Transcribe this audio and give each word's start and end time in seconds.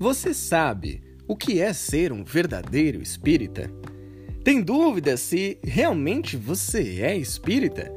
Você 0.00 0.32
sabe 0.32 1.02
o 1.28 1.36
que 1.36 1.60
é 1.60 1.74
ser 1.74 2.10
um 2.10 2.24
verdadeiro 2.24 3.02
espírita? 3.02 3.70
Tem 4.42 4.62
dúvida 4.62 5.14
se 5.18 5.58
realmente 5.62 6.38
você 6.38 7.02
é 7.02 7.14
espírita? 7.14 7.92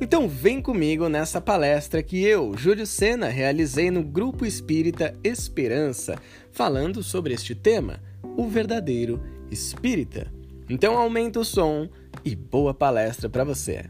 Então 0.00 0.28
vem 0.28 0.62
comigo 0.62 1.08
nessa 1.08 1.40
palestra 1.40 2.04
que 2.04 2.22
eu, 2.22 2.56
Júlio 2.56 2.86
Sena, 2.86 3.28
realizei 3.28 3.90
no 3.90 4.04
Grupo 4.04 4.46
Espírita 4.46 5.12
Esperança, 5.24 6.22
falando 6.52 7.02
sobre 7.02 7.34
este 7.34 7.52
tema, 7.52 8.00
o 8.36 8.46
verdadeiro 8.46 9.20
espírita. 9.50 10.32
Então 10.68 10.96
aumenta 10.96 11.40
o 11.40 11.44
som 11.44 11.88
e 12.24 12.36
boa 12.36 12.72
palestra 12.72 13.28
para 13.28 13.42
você. 13.42 13.86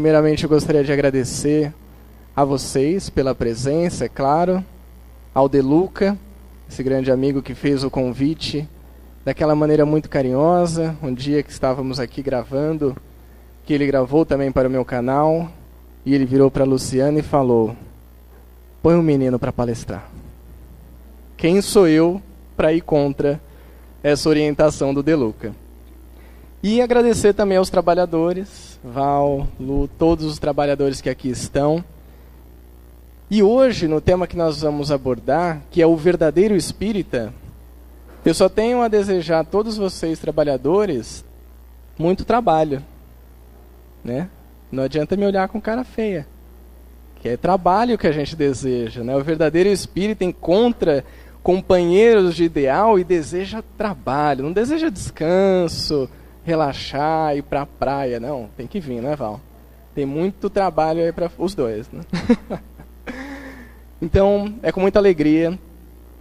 Primeiramente, 0.00 0.44
eu 0.44 0.48
gostaria 0.48 0.82
de 0.82 0.90
agradecer 0.90 1.74
a 2.34 2.42
vocês 2.42 3.10
pela 3.10 3.34
presença, 3.34 4.06
é 4.06 4.08
claro, 4.08 4.64
ao 5.34 5.46
Deluca, 5.46 6.16
esse 6.66 6.82
grande 6.82 7.12
amigo 7.12 7.42
que 7.42 7.54
fez 7.54 7.84
o 7.84 7.90
convite 7.90 8.66
daquela 9.22 9.54
maneira 9.54 9.84
muito 9.84 10.08
carinhosa, 10.08 10.96
um 11.02 11.12
dia 11.12 11.42
que 11.42 11.50
estávamos 11.50 12.00
aqui 12.00 12.22
gravando, 12.22 12.96
que 13.66 13.74
ele 13.74 13.86
gravou 13.86 14.24
também 14.24 14.50
para 14.50 14.68
o 14.68 14.70
meu 14.70 14.86
canal, 14.86 15.52
e 16.06 16.14
ele 16.14 16.24
virou 16.24 16.50
para 16.50 16.64
a 16.64 16.66
Luciana 16.66 17.18
e 17.18 17.22
falou: 17.22 17.76
"Põe 18.82 18.94
um 18.94 19.02
menino 19.02 19.38
para 19.38 19.52
palestrar". 19.52 20.08
Quem 21.36 21.60
sou 21.60 21.86
eu 21.86 22.22
para 22.56 22.72
ir 22.72 22.80
contra 22.80 23.38
essa 24.02 24.30
orientação 24.30 24.94
do 24.94 25.02
Deluca? 25.02 25.54
E 26.62 26.82
agradecer 26.82 27.32
também 27.32 27.56
aos 27.56 27.70
trabalhadores, 27.70 28.78
Val, 28.84 29.48
Lu, 29.58 29.88
todos 29.88 30.26
os 30.26 30.38
trabalhadores 30.38 31.00
que 31.00 31.08
aqui 31.08 31.30
estão. 31.30 31.82
E 33.30 33.42
hoje, 33.42 33.88
no 33.88 33.98
tema 33.98 34.26
que 34.26 34.36
nós 34.36 34.60
vamos 34.60 34.92
abordar, 34.92 35.62
que 35.70 35.80
é 35.80 35.86
o 35.86 35.96
verdadeiro 35.96 36.54
espírita, 36.54 37.32
eu 38.26 38.34
só 38.34 38.46
tenho 38.46 38.82
a 38.82 38.88
desejar 38.88 39.40
a 39.40 39.44
todos 39.44 39.78
vocês, 39.78 40.18
trabalhadores, 40.18 41.24
muito 41.98 42.26
trabalho. 42.26 42.82
Né? 44.04 44.28
Não 44.70 44.82
adianta 44.82 45.16
me 45.16 45.24
olhar 45.24 45.48
com 45.48 45.62
cara 45.62 45.82
feia. 45.82 46.26
Que 47.22 47.30
é 47.30 47.36
trabalho 47.38 47.96
que 47.96 48.06
a 48.06 48.12
gente 48.12 48.36
deseja. 48.36 49.02
Né? 49.02 49.16
O 49.16 49.24
verdadeiro 49.24 49.70
espírita 49.70 50.26
encontra 50.26 51.06
companheiros 51.42 52.36
de 52.36 52.44
ideal 52.44 52.98
e 52.98 53.04
deseja 53.04 53.62
trabalho, 53.78 54.44
não 54.44 54.52
deseja 54.52 54.90
descanso 54.90 56.06
relaxar, 56.50 57.36
ir 57.36 57.42
pra 57.42 57.64
praia. 57.64 58.18
Não, 58.18 58.48
tem 58.56 58.66
que 58.66 58.80
vir, 58.80 59.00
né, 59.00 59.14
Val? 59.14 59.40
Tem 59.94 60.04
muito 60.04 60.50
trabalho 60.50 61.02
aí 61.02 61.12
para 61.12 61.30
os 61.38 61.54
dois. 61.54 61.88
Né? 61.90 62.02
então, 64.02 64.54
é 64.62 64.72
com 64.72 64.80
muita 64.80 64.98
alegria 64.98 65.58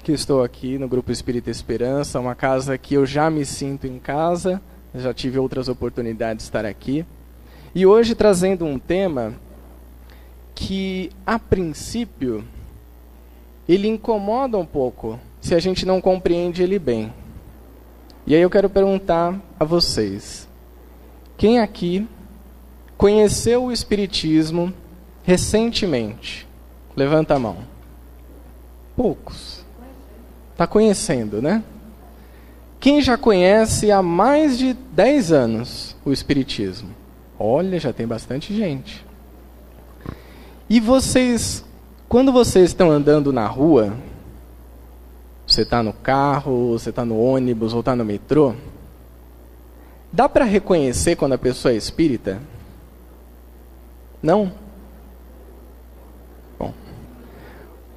que 0.03 0.11
estou 0.11 0.44
aqui 0.44 0.77
no 0.77 0.88
Grupo 0.88 1.11
Espírita 1.11 1.49
Esperança, 1.49 2.19
uma 2.19 2.36
casa 2.36 2.77
que 2.77 2.94
eu 2.94 3.05
já 3.05 3.30
me 3.30 3.44
sinto 3.44 3.86
em 3.86 3.99
casa, 3.99 4.61
já 4.94 5.13
tive 5.13 5.39
outras 5.39 5.67
oportunidades 5.67 6.43
de 6.43 6.49
estar 6.49 6.66
aqui. 6.66 7.05
E 7.73 7.86
hoje 7.86 8.16
trazendo 8.16 8.66
um 8.66 8.80
tema 8.80 9.33
que, 10.55 11.11
a 11.25 11.38
princípio, 11.38 12.43
ele 13.67 13.88
incomoda 13.88 14.58
um 14.58 14.65
pouco 14.65 15.20
se 15.42 15.53
a 15.55 15.59
gente 15.59 15.86
não 15.86 16.02
compreende 16.02 16.64
ele 16.64 16.80
bem. 16.80 17.14
E 18.29 18.35
aí 18.35 18.41
eu 18.43 18.49
quero 18.49 18.69
perguntar 18.69 19.41
a 19.59 19.65
vocês: 19.65 20.47
quem 21.35 21.59
aqui 21.59 22.07
conheceu 22.95 23.63
o 23.63 23.71
Espiritismo 23.71 24.71
recentemente? 25.23 26.47
Levanta 26.95 27.33
a 27.33 27.39
mão. 27.39 27.57
Poucos. 28.95 29.65
Está 30.51 30.67
conhecendo, 30.67 31.41
né? 31.41 31.63
Quem 32.79 33.01
já 33.01 33.17
conhece 33.17 33.91
há 33.91 34.03
mais 34.03 34.59
de 34.59 34.73
10 34.73 35.31
anos 35.31 35.95
o 36.05 36.11
Espiritismo? 36.11 36.89
Olha, 37.37 37.79
já 37.79 37.91
tem 37.91 38.05
bastante 38.05 38.55
gente. 38.55 39.03
E 40.69 40.79
vocês, 40.79 41.65
quando 42.07 42.31
vocês 42.31 42.69
estão 42.69 42.91
andando 42.91 43.33
na 43.33 43.47
rua, 43.47 43.97
você 45.49 45.64
está 45.64 45.82
no 45.82 45.93
carro, 45.93 46.73
você 46.77 46.92
está 46.92 47.04
no 47.04 47.20
ônibus 47.20 47.73
ou 47.73 47.80
está 47.80 47.95
no 47.95 48.05
metrô, 48.05 48.54
dá 50.14 50.30
para 50.30 50.45
reconhecer 50.45 51.15
quando 51.15 51.33
a 51.33 51.37
pessoa 51.39 51.73
é 51.73 51.77
espírita? 51.77 52.39
Não? 54.21 54.52
Bom, 56.58 56.71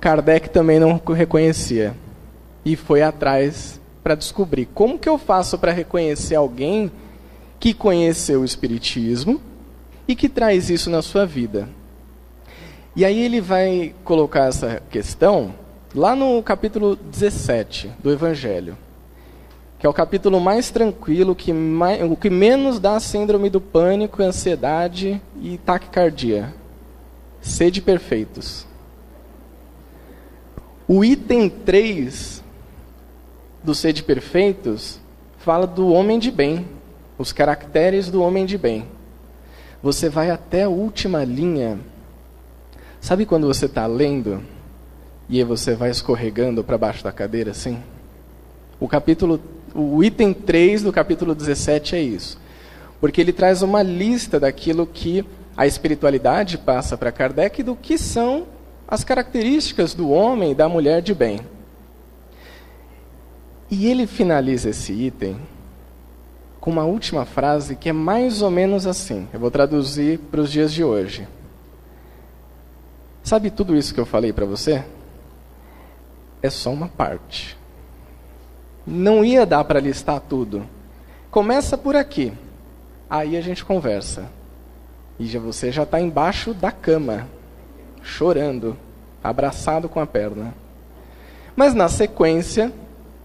Kardec 0.00 0.48
também 0.48 0.80
não 0.80 1.00
reconhecia 1.14 1.94
e 2.64 2.74
foi 2.74 3.02
atrás 3.02 3.78
para 4.02 4.14
descobrir 4.14 4.66
como 4.66 4.98
que 4.98 5.08
eu 5.08 5.18
faço 5.18 5.58
para 5.58 5.72
reconhecer 5.72 6.34
alguém 6.34 6.90
que 7.60 7.74
conheceu 7.74 8.40
o 8.40 8.44
espiritismo 8.44 9.40
e 10.08 10.16
que 10.16 10.28
traz 10.28 10.70
isso 10.70 10.88
na 10.88 11.02
sua 11.02 11.26
vida. 11.26 11.68
E 12.96 13.04
aí 13.04 13.22
ele 13.22 13.40
vai 13.40 13.94
colocar 14.04 14.46
essa 14.46 14.82
questão 14.90 15.54
Lá 15.94 16.16
no 16.16 16.42
capítulo 16.42 16.96
17 16.96 17.92
do 18.02 18.10
Evangelho, 18.10 18.78
que 19.78 19.86
é 19.86 19.90
o 19.90 19.92
capítulo 19.92 20.40
mais 20.40 20.70
tranquilo, 20.70 21.34
que 21.34 21.52
mais, 21.52 22.02
o 22.10 22.16
que 22.16 22.30
menos 22.30 22.80
dá 22.80 22.98
síndrome 22.98 23.50
do 23.50 23.60
pânico, 23.60 24.22
ansiedade 24.22 25.20
e 25.42 25.58
taquicardia. 25.58 26.54
Sede 27.42 27.82
perfeitos. 27.82 28.66
O 30.88 31.04
item 31.04 31.50
3 31.50 32.42
do 33.62 33.74
Sede 33.74 34.02
Perfeitos 34.02 34.98
fala 35.36 35.66
do 35.66 35.88
homem 35.88 36.18
de 36.18 36.30
bem, 36.30 36.66
os 37.18 37.34
caracteres 37.34 38.08
do 38.08 38.22
homem 38.22 38.46
de 38.46 38.56
bem. 38.56 38.88
Você 39.82 40.08
vai 40.08 40.30
até 40.30 40.62
a 40.62 40.70
última 40.70 41.22
linha. 41.22 41.78
Sabe 42.98 43.26
quando 43.26 43.46
você 43.46 43.66
está 43.66 43.86
lendo 43.86 44.42
e 45.28 45.38
aí 45.38 45.44
você 45.44 45.74
vai 45.74 45.90
escorregando 45.90 46.62
para 46.62 46.78
baixo 46.78 47.02
da 47.02 47.12
cadeira 47.12 47.52
assim? 47.52 47.82
O 48.78 48.88
capítulo, 48.88 49.40
o 49.74 50.02
item 50.02 50.32
3 50.34 50.82
do 50.82 50.92
capítulo 50.92 51.34
17 51.34 51.96
é 51.96 52.02
isso. 52.02 52.40
Porque 53.00 53.20
ele 53.20 53.32
traz 53.32 53.62
uma 53.62 53.82
lista 53.82 54.38
daquilo 54.38 54.86
que 54.86 55.24
a 55.56 55.66
espiritualidade 55.66 56.58
passa 56.58 56.96
para 56.96 57.12
Kardec 57.12 57.62
do 57.62 57.76
que 57.76 57.98
são 57.98 58.46
as 58.86 59.04
características 59.04 59.94
do 59.94 60.10
homem 60.10 60.52
e 60.52 60.54
da 60.54 60.68
mulher 60.68 61.00
de 61.00 61.14
bem. 61.14 61.40
E 63.70 63.86
ele 63.86 64.06
finaliza 64.06 64.70
esse 64.70 64.92
item 64.92 65.36
com 66.60 66.70
uma 66.70 66.84
última 66.84 67.24
frase 67.24 67.74
que 67.74 67.88
é 67.88 67.92
mais 67.92 68.42
ou 68.42 68.50
menos 68.50 68.86
assim. 68.86 69.26
Eu 69.32 69.40
vou 69.40 69.50
traduzir 69.50 70.18
para 70.18 70.40
os 70.40 70.50
dias 70.50 70.72
de 70.72 70.84
hoje. 70.84 71.26
Sabe 73.22 73.50
tudo 73.50 73.74
isso 73.74 73.94
que 73.94 74.00
eu 74.00 74.06
falei 74.06 74.32
para 74.32 74.44
você? 74.44 74.84
É 76.42 76.50
só 76.50 76.70
uma 76.70 76.88
parte. 76.88 77.56
Não 78.86 79.24
ia 79.24 79.46
dar 79.46 79.64
para 79.64 79.80
listar 79.80 80.20
tudo. 80.20 80.66
Começa 81.30 81.78
por 81.78 81.94
aqui. 81.94 82.32
Aí 83.08 83.36
a 83.36 83.40
gente 83.40 83.64
conversa. 83.64 84.28
E 85.18 85.26
já 85.26 85.38
você 85.38 85.70
já 85.70 85.84
está 85.84 86.00
embaixo 86.00 86.52
da 86.52 86.72
cama, 86.72 87.28
chorando, 88.02 88.76
abraçado 89.22 89.88
com 89.88 90.00
a 90.00 90.06
perna. 90.06 90.54
Mas 91.54 91.74
na 91.74 91.88
sequência, 91.88 92.72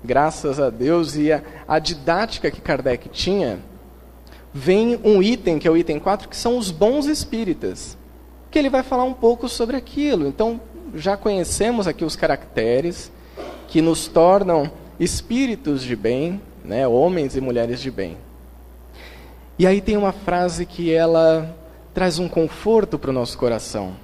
graças 0.03 0.59
a 0.59 0.69
Deus 0.69 1.15
e 1.15 1.31
a, 1.31 1.41
a 1.67 1.79
didática 1.79 2.51
que 2.51 2.61
Kardec 2.61 3.09
tinha, 3.09 3.59
vem 4.53 4.99
um 5.03 5.23
item, 5.23 5.57
que 5.57 5.67
é 5.67 5.71
o 5.71 5.77
item 5.77 5.99
4, 5.99 6.29
que 6.29 6.37
são 6.37 6.57
os 6.57 6.69
bons 6.69 7.07
espíritas. 7.07 7.97
Que 8.51 8.59
ele 8.59 8.69
vai 8.69 8.83
falar 8.83 9.05
um 9.05 9.13
pouco 9.13 9.49
sobre 9.49 9.75
aquilo. 9.75 10.27
Então, 10.27 10.61
já 10.97 11.15
conhecemos 11.15 11.87
aqui 11.87 12.03
os 12.03 12.15
caracteres 12.15 13.11
que 13.67 13.81
nos 13.81 14.07
tornam 14.07 14.71
espíritos 14.99 15.83
de 15.83 15.95
bem, 15.95 16.41
né, 16.63 16.87
homens 16.87 17.35
e 17.35 17.41
mulheres 17.41 17.79
de 17.79 17.91
bem. 17.91 18.17
E 19.59 19.65
aí 19.65 19.81
tem 19.81 19.97
uma 19.97 20.11
frase 20.11 20.65
que 20.65 20.93
ela 20.93 21.55
traz 21.93 22.19
um 22.19 22.27
conforto 22.27 22.99
para 22.99 23.09
o 23.09 23.13
nosso 23.13 23.37
coração, 23.37 23.95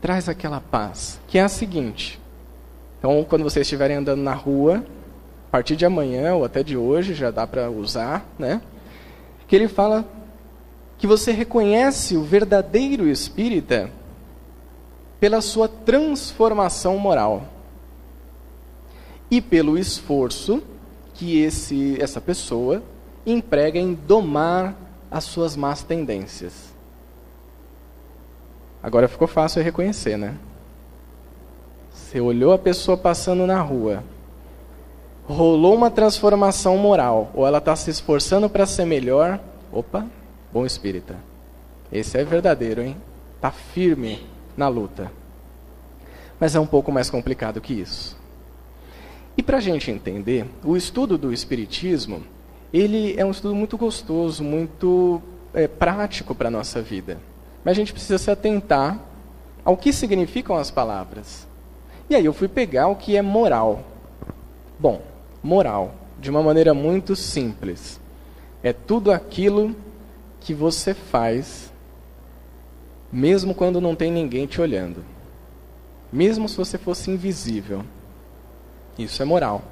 traz 0.00 0.28
aquela 0.28 0.60
paz, 0.60 1.20
que 1.28 1.38
é 1.38 1.42
a 1.42 1.48
seguinte. 1.48 2.20
Então, 2.98 3.24
quando 3.28 3.42
vocês 3.42 3.66
estiverem 3.66 3.98
andando 3.98 4.22
na 4.22 4.32
rua, 4.32 4.84
a 5.48 5.50
partir 5.50 5.76
de 5.76 5.84
amanhã 5.84 6.34
ou 6.34 6.44
até 6.44 6.62
de 6.62 6.76
hoje, 6.76 7.14
já 7.14 7.30
dá 7.30 7.46
para 7.46 7.70
usar, 7.70 8.26
né? 8.38 8.62
Que 9.46 9.54
ele 9.54 9.68
fala 9.68 10.04
que 10.96 11.06
você 11.06 11.30
reconhece 11.30 12.16
o 12.16 12.22
verdadeiro 12.22 13.06
espírita 13.06 13.90
pela 15.24 15.40
sua 15.40 15.66
transformação 15.66 16.98
moral 16.98 17.44
e 19.30 19.40
pelo 19.40 19.78
esforço 19.78 20.62
que 21.14 21.40
esse, 21.40 21.96
essa 21.98 22.20
pessoa 22.20 22.82
emprega 23.24 23.78
em 23.78 23.94
domar 23.94 24.76
as 25.10 25.24
suas 25.24 25.56
más 25.56 25.82
tendências. 25.82 26.74
Agora 28.82 29.08
ficou 29.08 29.26
fácil 29.26 29.62
reconhecer, 29.62 30.18
né? 30.18 30.36
Você 31.90 32.20
olhou 32.20 32.52
a 32.52 32.58
pessoa 32.58 32.94
passando 32.94 33.46
na 33.46 33.62
rua, 33.62 34.04
rolou 35.26 35.74
uma 35.74 35.90
transformação 35.90 36.76
moral, 36.76 37.30
ou 37.32 37.46
ela 37.46 37.56
está 37.56 37.74
se 37.74 37.88
esforçando 37.88 38.50
para 38.50 38.66
ser 38.66 38.84
melhor. 38.84 39.40
Opa, 39.72 40.06
bom 40.52 40.66
espírita. 40.66 41.16
Esse 41.90 42.18
é 42.18 42.24
verdadeiro, 42.24 42.82
hein? 42.82 42.94
Está 43.36 43.50
firme 43.50 44.33
na 44.56 44.68
luta. 44.68 45.10
Mas 46.38 46.54
é 46.54 46.60
um 46.60 46.66
pouco 46.66 46.92
mais 46.92 47.10
complicado 47.10 47.60
que 47.60 47.74
isso. 47.74 48.16
E 49.36 49.42
para 49.42 49.58
a 49.58 49.60
gente 49.60 49.90
entender, 49.90 50.46
o 50.64 50.76
estudo 50.76 51.18
do 51.18 51.32
Espiritismo, 51.32 52.22
ele 52.72 53.14
é 53.16 53.24
um 53.24 53.30
estudo 53.30 53.54
muito 53.54 53.76
gostoso, 53.76 54.42
muito 54.44 55.20
é, 55.52 55.66
prático 55.66 56.34
para 56.34 56.48
a 56.48 56.50
nossa 56.50 56.80
vida. 56.80 57.18
Mas 57.64 57.72
a 57.72 57.74
gente 57.74 57.92
precisa 57.92 58.18
se 58.18 58.30
atentar 58.30 59.00
ao 59.64 59.76
que 59.76 59.92
significam 59.92 60.56
as 60.56 60.70
palavras. 60.70 61.46
E 62.08 62.14
aí 62.14 62.24
eu 62.24 62.32
fui 62.32 62.48
pegar 62.48 62.88
o 62.88 62.96
que 62.96 63.16
é 63.16 63.22
moral. 63.22 63.82
Bom, 64.78 65.00
moral, 65.42 65.94
de 66.20 66.30
uma 66.30 66.42
maneira 66.42 66.74
muito 66.74 67.16
simples, 67.16 68.00
é 68.62 68.72
tudo 68.72 69.10
aquilo 69.10 69.74
que 70.40 70.52
você 70.52 70.94
faz, 70.94 71.72
mesmo 73.14 73.54
quando 73.54 73.80
não 73.80 73.94
tem 73.94 74.10
ninguém 74.10 74.44
te 74.44 74.60
olhando. 74.60 75.04
Mesmo 76.12 76.48
se 76.48 76.56
você 76.56 76.76
fosse 76.76 77.12
invisível. 77.12 77.84
Isso 78.98 79.22
é 79.22 79.24
moral. 79.24 79.62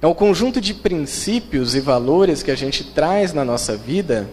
É 0.00 0.06
um 0.06 0.14
conjunto 0.14 0.60
de 0.62 0.72
princípios 0.72 1.74
e 1.74 1.80
valores 1.80 2.42
que 2.42 2.50
a 2.50 2.54
gente 2.54 2.84
traz 2.92 3.34
na 3.34 3.44
nossa 3.44 3.76
vida 3.76 4.26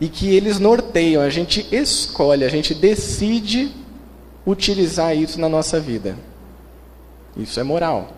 e 0.00 0.08
que 0.08 0.34
eles 0.34 0.60
norteiam, 0.60 1.22
a 1.22 1.30
gente 1.30 1.66
escolhe, 1.72 2.44
a 2.44 2.48
gente 2.48 2.72
decide 2.72 3.72
utilizar 4.46 5.16
isso 5.16 5.40
na 5.40 5.48
nossa 5.48 5.80
vida. 5.80 6.16
Isso 7.36 7.58
é 7.58 7.64
moral. 7.64 8.12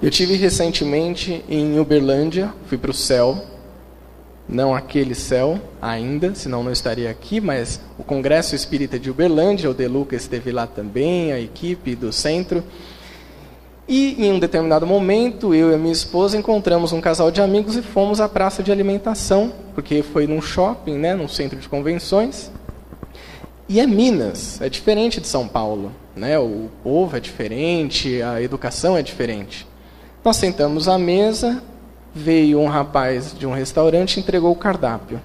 Eu 0.00 0.10
tive 0.10 0.34
recentemente 0.34 1.44
em 1.48 1.78
Uberlândia, 1.80 2.54
fui 2.66 2.78
para 2.78 2.90
o 2.92 2.94
céu, 2.94 3.44
não 4.48 4.74
aquele 4.74 5.14
céu 5.14 5.60
ainda, 5.80 6.34
senão 6.34 6.64
não 6.64 6.72
estaria 6.72 7.10
aqui, 7.10 7.40
mas 7.40 7.80
o 7.98 8.02
Congresso 8.02 8.54
Espírita 8.54 8.98
de 8.98 9.10
Uberlândia, 9.10 9.70
o 9.70 9.74
De 9.74 9.86
Luca 9.86 10.16
esteve 10.16 10.50
lá 10.50 10.66
também, 10.66 11.32
a 11.32 11.38
equipe 11.38 11.94
do 11.94 12.12
centro. 12.12 12.64
E 13.86 14.26
em 14.26 14.32
um 14.32 14.38
determinado 14.38 14.86
momento, 14.86 15.54
eu 15.54 15.70
e 15.70 15.74
a 15.74 15.78
minha 15.78 15.92
esposa 15.92 16.36
encontramos 16.36 16.92
um 16.92 17.00
casal 17.00 17.30
de 17.30 17.40
amigos 17.40 17.76
e 17.76 17.82
fomos 17.82 18.20
à 18.20 18.28
praça 18.28 18.62
de 18.62 18.72
alimentação, 18.72 19.52
porque 19.74 20.02
foi 20.02 20.26
num 20.26 20.40
shopping, 20.40 20.96
né, 20.96 21.14
num 21.14 21.28
centro 21.28 21.58
de 21.58 21.68
convenções. 21.68 22.50
E 23.68 23.80
é 23.80 23.86
Minas, 23.86 24.60
é 24.62 24.68
diferente 24.70 25.20
de 25.20 25.26
São 25.26 25.46
Paulo, 25.46 25.92
né? 26.16 26.38
O 26.38 26.70
povo 26.82 27.16
é 27.16 27.20
diferente, 27.20 28.22
a 28.22 28.40
educação 28.40 28.96
é 28.96 29.02
diferente. 29.02 29.66
Nós 30.24 30.36
sentamos 30.36 30.88
à 30.88 30.98
mesa, 30.98 31.62
veio 32.14 32.58
um 32.60 32.66
rapaz 32.66 33.34
de 33.36 33.46
um 33.46 33.52
restaurante 33.52 34.16
e 34.16 34.20
entregou 34.20 34.50
o 34.50 34.56
cardápio 34.56 35.20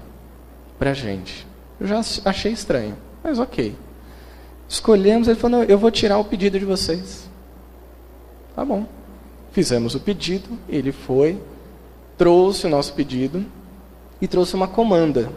para 0.78 0.92
gente. 0.92 1.46
Eu 1.80 1.86
já 1.86 2.00
achei 2.24 2.52
estranho, 2.52 2.96
mas 3.22 3.38
ok. 3.38 3.74
Escolhemos, 4.68 5.28
ele 5.28 5.38
falou: 5.38 5.64
eu 5.64 5.78
vou 5.78 5.90
tirar 5.90 6.18
o 6.18 6.24
pedido 6.24 6.58
de 6.58 6.64
vocês. 6.64 7.28
Tá 8.54 8.64
bom. 8.64 8.86
Fizemos 9.52 9.94
o 9.94 10.00
pedido, 10.00 10.58
ele 10.68 10.90
foi, 10.90 11.40
trouxe 12.18 12.66
o 12.66 12.70
nosso 12.70 12.92
pedido 12.92 13.44
e 14.20 14.26
trouxe 14.26 14.54
uma 14.54 14.66
comanda. 14.66 15.30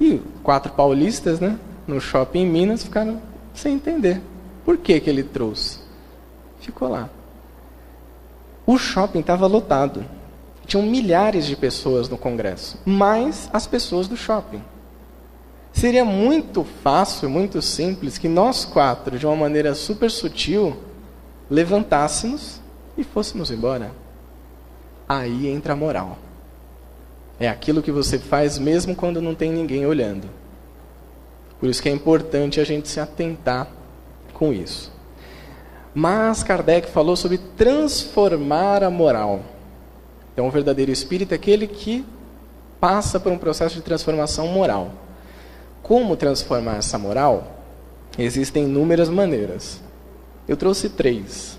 E 0.00 0.20
quatro 0.42 0.72
paulistas, 0.72 1.40
né, 1.40 1.58
no 1.86 2.00
shopping 2.00 2.40
em 2.40 2.46
Minas, 2.46 2.82
ficaram 2.82 3.20
sem 3.54 3.74
entender. 3.74 4.20
Por 4.64 4.76
que, 4.76 5.00
que 5.00 5.08
ele 5.08 5.22
trouxe? 5.22 5.78
Ficou 6.60 6.88
lá. 6.88 7.08
O 8.66 8.78
shopping 8.78 9.20
estava 9.20 9.46
lotado. 9.46 10.04
Tinham 10.66 10.86
milhares 10.86 11.46
de 11.46 11.56
pessoas 11.56 12.08
no 12.08 12.16
congresso, 12.16 12.78
mais 12.84 13.50
as 13.52 13.66
pessoas 13.66 14.06
do 14.06 14.16
shopping. 14.16 14.62
Seria 15.72 16.04
muito 16.04 16.64
fácil, 16.82 17.28
muito 17.28 17.60
simples 17.60 18.18
que 18.18 18.28
nós 18.28 18.64
quatro, 18.64 19.18
de 19.18 19.26
uma 19.26 19.34
maneira 19.34 19.74
super 19.74 20.10
sutil, 20.10 20.76
levantássemos 21.50 22.60
e 22.96 23.02
fôssemos 23.02 23.50
embora. 23.50 23.90
Aí 25.08 25.48
entra 25.48 25.72
a 25.72 25.76
moral. 25.76 26.18
É 27.40 27.48
aquilo 27.48 27.82
que 27.82 27.90
você 27.90 28.18
faz 28.18 28.58
mesmo 28.58 28.94
quando 28.94 29.20
não 29.20 29.34
tem 29.34 29.50
ninguém 29.50 29.84
olhando. 29.84 30.28
Por 31.58 31.68
isso 31.68 31.82
que 31.82 31.88
é 31.88 31.92
importante 31.92 32.60
a 32.60 32.64
gente 32.64 32.88
se 32.88 33.00
atentar 33.00 33.68
com 34.32 34.52
isso. 34.52 34.92
Mas 35.94 36.42
Kardec 36.42 36.90
falou 36.90 37.16
sobre 37.16 37.38
transformar 37.38 38.82
a 38.82 38.90
moral. 38.90 39.40
Então, 40.32 40.46
o 40.46 40.50
verdadeiro 40.50 40.90
espírito 40.90 41.32
é 41.32 41.34
aquele 41.34 41.66
que 41.66 42.04
passa 42.80 43.20
por 43.20 43.30
um 43.30 43.38
processo 43.38 43.74
de 43.74 43.82
transformação 43.82 44.48
moral. 44.48 44.90
Como 45.82 46.16
transformar 46.16 46.76
essa 46.76 46.98
moral? 46.98 47.60
Existem 48.18 48.64
inúmeras 48.64 49.08
maneiras. 49.08 49.80
Eu 50.48 50.56
trouxe 50.56 50.88
três. 50.88 51.58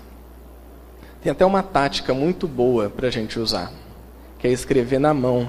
Tem 1.22 1.30
até 1.30 1.44
uma 1.46 1.62
tática 1.62 2.12
muito 2.12 2.46
boa 2.46 2.90
para 2.90 3.08
a 3.08 3.10
gente 3.10 3.38
usar, 3.38 3.72
que 4.38 4.46
é 4.46 4.50
escrever 4.50 4.98
na 4.98 5.14
mão. 5.14 5.48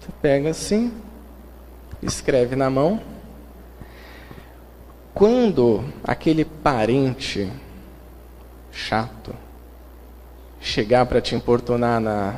Você 0.00 0.08
pega 0.20 0.50
assim, 0.50 0.92
escreve 2.02 2.56
na 2.56 2.68
mão. 2.68 3.00
Quando 5.14 5.84
aquele 6.04 6.44
parente 6.44 7.50
chato 8.70 9.34
chegar 10.60 11.06
para 11.06 11.20
te 11.20 11.34
importunar 11.34 12.00
na, 12.00 12.36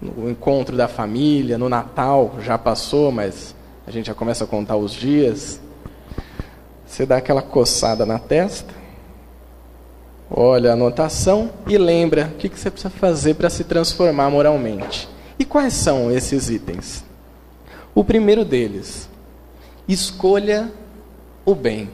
no 0.00 0.30
encontro 0.30 0.76
da 0.76 0.86
família, 0.86 1.58
no 1.58 1.68
Natal, 1.68 2.36
já 2.40 2.56
passou, 2.56 3.10
mas 3.10 3.54
a 3.86 3.90
gente 3.90 4.06
já 4.06 4.14
começa 4.14 4.44
a 4.44 4.46
contar 4.46 4.76
os 4.76 4.92
dias. 4.92 5.60
Você 6.86 7.04
dá 7.04 7.16
aquela 7.16 7.42
coçada 7.42 8.06
na 8.06 8.18
testa, 8.18 8.72
olha 10.30 10.70
a 10.70 10.74
anotação 10.74 11.50
e 11.66 11.76
lembra 11.76 12.30
o 12.32 12.36
que, 12.36 12.48
que 12.48 12.58
você 12.58 12.70
precisa 12.70 12.90
fazer 12.90 13.34
para 13.34 13.50
se 13.50 13.64
transformar 13.64 14.30
moralmente. 14.30 15.08
E 15.38 15.44
quais 15.44 15.72
são 15.72 16.10
esses 16.10 16.48
itens? 16.48 17.04
O 17.94 18.04
primeiro 18.04 18.44
deles, 18.44 19.08
escolha 19.88 20.70
o 21.46 21.54
bem. 21.54 21.88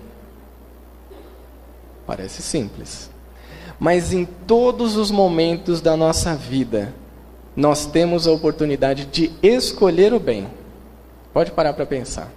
Parece 2.04 2.42
simples. 2.42 3.08
Mas 3.78 4.12
em 4.12 4.24
todos 4.24 4.96
os 4.96 5.10
momentos 5.10 5.80
da 5.80 5.96
nossa 5.96 6.34
vida, 6.34 6.92
nós 7.54 7.86
temos 7.86 8.26
a 8.26 8.32
oportunidade 8.32 9.04
de 9.04 9.32
escolher 9.42 10.12
o 10.12 10.18
bem. 10.18 10.48
Pode 11.32 11.52
parar 11.52 11.72
para 11.74 11.86
pensar. 11.86 12.30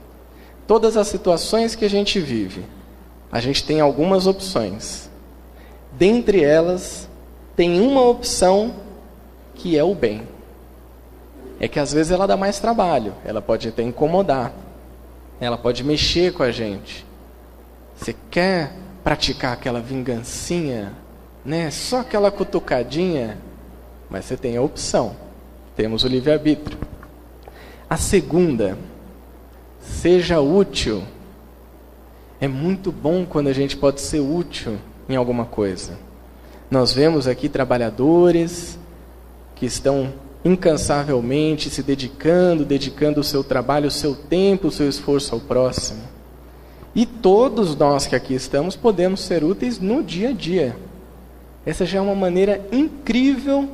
Todas 0.68 0.98
as 0.98 1.08
situações 1.08 1.76
que 1.76 1.86
a 1.86 1.90
gente 1.90 2.20
vive, 2.20 2.66
a 3.32 3.40
gente 3.40 3.64
tem 3.64 3.80
algumas 3.80 4.28
opções. 4.28 5.10
Dentre 5.92 6.44
elas, 6.44 7.08
tem 7.56 7.80
uma 7.80 8.02
opção 8.02 8.76
que 9.54 9.78
é 9.78 9.84
o 9.84 9.96
bem. 9.96 10.28
É 11.60 11.68
que 11.68 11.80
às 11.80 11.94
vezes 11.94 12.12
ela 12.12 12.28
dá 12.28 12.36
mais 12.36 12.60
trabalho, 12.60 13.14
ela 13.24 13.42
pode 13.42 13.70
até 13.70 13.82
incomodar, 13.82 14.54
ela 15.40 15.58
pode 15.58 15.84
mexer 15.84 16.34
com 16.34 16.44
a 16.44 16.52
gente. 16.52 17.05
Você 17.96 18.16
quer 18.30 18.74
praticar 19.04 19.54
aquela 19.54 19.80
vingancinha, 19.80 20.94
né? 21.44 21.70
Só 21.72 22.02
aquela 22.02 22.32
cutucadinha, 22.32 23.38
mas 24.10 24.26
você 24.26 24.36
tem 24.36 24.58
a 24.58 24.62
opção. 24.62 25.16
Temos 25.76 26.04
o 26.04 26.08
livre-arbítrio. 26.08 26.78
A 27.90 27.98
segunda, 27.98 28.78
seja 29.80 30.40
útil. 30.40 31.04
É 32.40 32.48
muito 32.48 32.92
bom 32.92 33.26
quando 33.26 33.48
a 33.48 33.54
gente 33.54 33.78
pode 33.78 34.02
ser 34.02 34.20
útil 34.20 34.78
em 35.08 35.16
alguma 35.16 35.46
coisa. 35.46 35.98
Nós 36.70 36.92
vemos 36.92 37.28
aqui 37.28 37.48
trabalhadores 37.48 38.78
que 39.56 39.66
estão 39.66 40.14
incansavelmente 40.44 41.70
se 41.70 41.82
dedicando, 41.82 42.66
dedicando 42.66 43.20
o 43.20 43.24
seu 43.24 43.44
trabalho, 43.44 43.88
o 43.88 43.92
seu 43.92 44.16
tempo, 44.16 44.68
o 44.68 44.72
seu 44.72 44.88
esforço 44.88 45.34
ao 45.34 45.42
próximo. 45.42 46.15
E 46.96 47.06
todos 47.06 47.76
nós 47.76 48.08
que 48.08 48.16
aqui 48.16 48.34
estamos 48.34 48.76
podemos 48.76 49.20
ser 49.20 49.44
úteis 49.44 49.80
no 49.80 50.02
dia 50.02 50.30
a 50.30 50.34
dia. 50.34 50.76
Essa 51.66 51.86
já 51.86 52.00
é 52.00 52.02
uma 52.02 52.16
maneira 52.16 52.66
incrível 52.72 53.70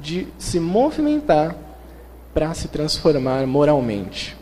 de 0.00 0.26
se 0.38 0.58
movimentar 0.58 1.54
para 2.32 2.52
se 2.54 2.68
transformar 2.68 3.46
moralmente. 3.46 4.36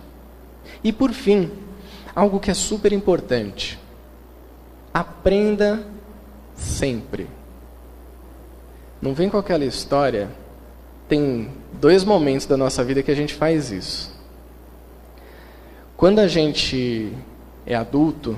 E 0.84 0.92
por 0.92 1.12
fim, 1.12 1.50
algo 2.14 2.38
que 2.38 2.50
é 2.50 2.54
super 2.54 2.92
importante 2.92 3.82
Aprenda 4.92 5.86
sempre. 6.54 7.26
Não 9.00 9.14
vem 9.14 9.30
com 9.30 9.38
aquela 9.38 9.64
história. 9.64 10.28
Tem 11.08 11.50
dois 11.72 12.04
momentos 12.04 12.46
da 12.46 12.58
nossa 12.58 12.84
vida 12.84 13.02
que 13.02 13.10
a 13.10 13.16
gente 13.16 13.32
faz 13.32 13.70
isso. 13.70 14.12
Quando 15.96 16.18
a 16.18 16.28
gente 16.28 17.10
é 17.66 17.75
adulto 17.75 18.37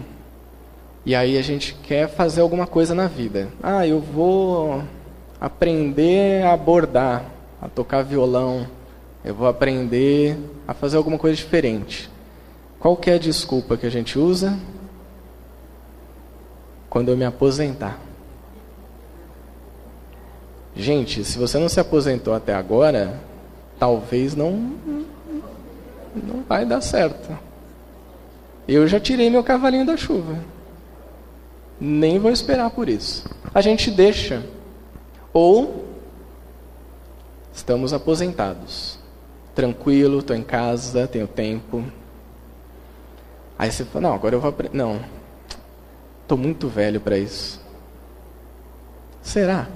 e 1.07 1.15
aí 1.15 1.37
a 1.37 1.43
gente 1.43 1.75
quer 1.83 2.09
fazer 2.09 2.41
alguma 2.41 2.67
coisa 2.67 2.95
na 2.95 3.07
vida. 3.07 3.49
Ah, 3.63 3.87
eu 3.87 4.01
vou 4.01 4.83
aprender 5.39 6.43
a 6.47 6.57
bordar, 6.57 7.27
a 7.61 7.69
tocar 7.69 8.03
violão. 8.03 8.67
Eu 9.23 9.35
vou 9.35 9.47
aprender 9.47 10.39
a 10.67 10.73
fazer 10.73 10.97
alguma 10.97 11.19
coisa 11.19 11.37
diferente. 11.37 12.11
Qual 12.79 12.99
é 13.07 13.13
a 13.13 13.19
desculpa 13.19 13.77
que 13.77 13.85
a 13.85 13.91
gente 13.91 14.19
usa? 14.19 14.59
Quando 16.89 17.11
eu 17.11 17.17
me 17.17 17.25
aposentar. 17.25 18.01
Gente, 20.75 21.23
se 21.23 21.39
você 21.39 21.59
não 21.59 21.69
se 21.69 21.79
aposentou 21.79 22.33
até 22.33 22.55
agora, 22.55 23.21
talvez 23.79 24.35
não 24.35 24.75
não 26.15 26.43
vai 26.49 26.65
dar 26.65 26.81
certo. 26.81 27.37
Eu 28.67 28.87
já 28.89 28.99
tirei 28.99 29.29
meu 29.29 29.45
cavalinho 29.45 29.87
da 29.87 29.97
chuva. 29.97 30.39
Nem 31.81 32.19
vou 32.19 32.31
esperar 32.31 32.71
por 32.71 32.89
isso. 32.89 33.29
A 33.55 33.61
gente 33.61 33.91
deixa. 33.91 34.43
Ou 35.33 35.85
estamos 37.53 37.93
aposentados. 37.93 38.99
Tranquilo, 39.55 40.19
estou 40.19 40.35
em 40.35 40.43
casa, 40.43 41.07
tenho 41.07 41.27
tempo. 41.27 41.85
Aí 43.59 43.71
você 43.71 43.85
fala, 43.85 44.09
não, 44.09 44.15
agora 44.15 44.35
eu 44.35 44.41
vou 44.41 44.51
aprender. 44.51 44.77
Não, 44.77 45.01
estou 46.23 46.37
muito 46.37 46.69
velho 46.69 47.01
para 47.01 47.17
isso. 47.17 47.61
Será? 49.23 49.69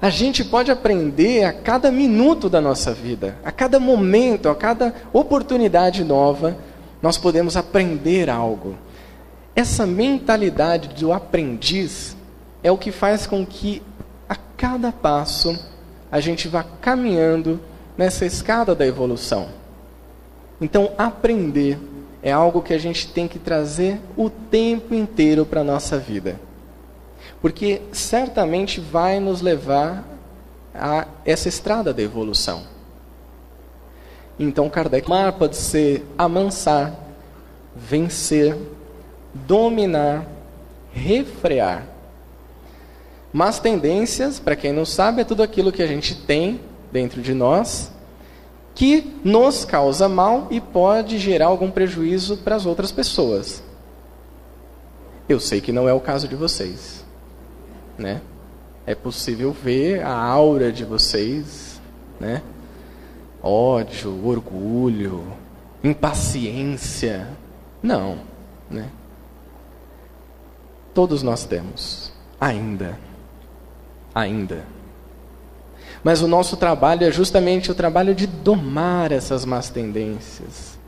A 0.00 0.10
gente 0.10 0.44
pode 0.44 0.70
aprender 0.70 1.44
a 1.44 1.52
cada 1.52 1.90
minuto 1.90 2.48
da 2.48 2.60
nossa 2.60 2.94
vida, 2.94 3.36
a 3.44 3.50
cada 3.50 3.80
momento, 3.80 4.48
a 4.48 4.54
cada 4.54 4.94
oportunidade 5.12 6.04
nova, 6.04 6.56
nós 7.02 7.18
podemos 7.18 7.56
aprender 7.56 8.28
algo. 8.30 8.76
Essa 9.54 9.86
mentalidade 9.86 10.88
do 10.88 11.12
aprendiz 11.12 12.16
é 12.62 12.70
o 12.70 12.78
que 12.78 12.92
faz 12.92 13.26
com 13.26 13.44
que 13.44 13.82
a 14.28 14.36
cada 14.56 14.92
passo 14.92 15.58
a 16.10 16.20
gente 16.20 16.48
vá 16.48 16.64
caminhando 16.80 17.60
nessa 17.96 18.24
escada 18.24 18.74
da 18.74 18.86
evolução. 18.86 19.48
Então, 20.60 20.92
aprender 20.98 21.78
é 22.22 22.32
algo 22.32 22.62
que 22.62 22.74
a 22.74 22.78
gente 22.78 23.08
tem 23.12 23.28
que 23.28 23.38
trazer 23.38 24.00
o 24.16 24.28
tempo 24.28 24.94
inteiro 24.94 25.46
para 25.46 25.60
a 25.60 25.64
nossa 25.64 25.98
vida 25.98 26.40
porque 27.40 27.82
certamente 27.92 28.80
vai 28.80 29.20
nos 29.20 29.40
levar 29.40 30.04
a 30.74 31.06
essa 31.24 31.48
estrada 31.48 31.92
da 31.92 32.02
evolução. 32.02 32.62
Então, 34.38 34.70
Kardec, 34.70 35.08
mar 35.08 35.32
pode 35.32 35.56
ser 35.56 36.06
amansar, 36.16 36.94
vencer, 37.74 38.56
dominar, 39.34 40.26
refrear. 40.92 41.86
Mas 43.32 43.58
tendências, 43.58 44.38
para 44.38 44.56
quem 44.56 44.72
não 44.72 44.84
sabe, 44.84 45.20
é 45.22 45.24
tudo 45.24 45.42
aquilo 45.42 45.72
que 45.72 45.82
a 45.82 45.86
gente 45.86 46.14
tem 46.14 46.60
dentro 46.92 47.20
de 47.20 47.34
nós 47.34 47.92
que 48.74 49.12
nos 49.24 49.64
causa 49.64 50.08
mal 50.08 50.46
e 50.50 50.60
pode 50.60 51.18
gerar 51.18 51.46
algum 51.46 51.70
prejuízo 51.70 52.36
para 52.38 52.54
as 52.54 52.64
outras 52.64 52.92
pessoas. 52.92 53.62
Eu 55.28 55.40
sei 55.40 55.60
que 55.60 55.72
não 55.72 55.88
é 55.88 55.92
o 55.92 56.00
caso 56.00 56.28
de 56.28 56.36
vocês 56.36 56.98
né? 57.98 58.22
É 58.86 58.94
possível 58.94 59.52
ver 59.52 60.02
a 60.02 60.14
aura 60.14 60.72
de 60.72 60.84
vocês, 60.84 61.80
né? 62.18 62.40
Ódio, 63.42 64.26
orgulho, 64.26 65.24
impaciência. 65.82 67.28
Não, 67.82 68.18
né? 68.70 68.90
Todos 70.92 71.22
nós 71.22 71.44
temos, 71.44 72.12
ainda. 72.40 72.98
Ainda. 74.14 74.64
Mas 76.02 76.22
o 76.22 76.28
nosso 76.28 76.56
trabalho 76.56 77.04
é 77.04 77.10
justamente 77.10 77.70
o 77.70 77.74
trabalho 77.74 78.14
de 78.14 78.26
domar 78.26 79.12
essas 79.12 79.44
más 79.44 79.70
tendências, 79.70 80.78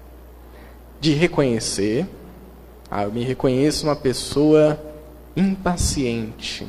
de 1.01 1.13
reconhecer. 1.13 2.07
Ah, 2.91 3.05
eu 3.05 3.13
me 3.13 3.23
reconheço 3.23 3.87
uma 3.87 3.97
pessoa 3.97 4.81
impaciente 5.37 6.67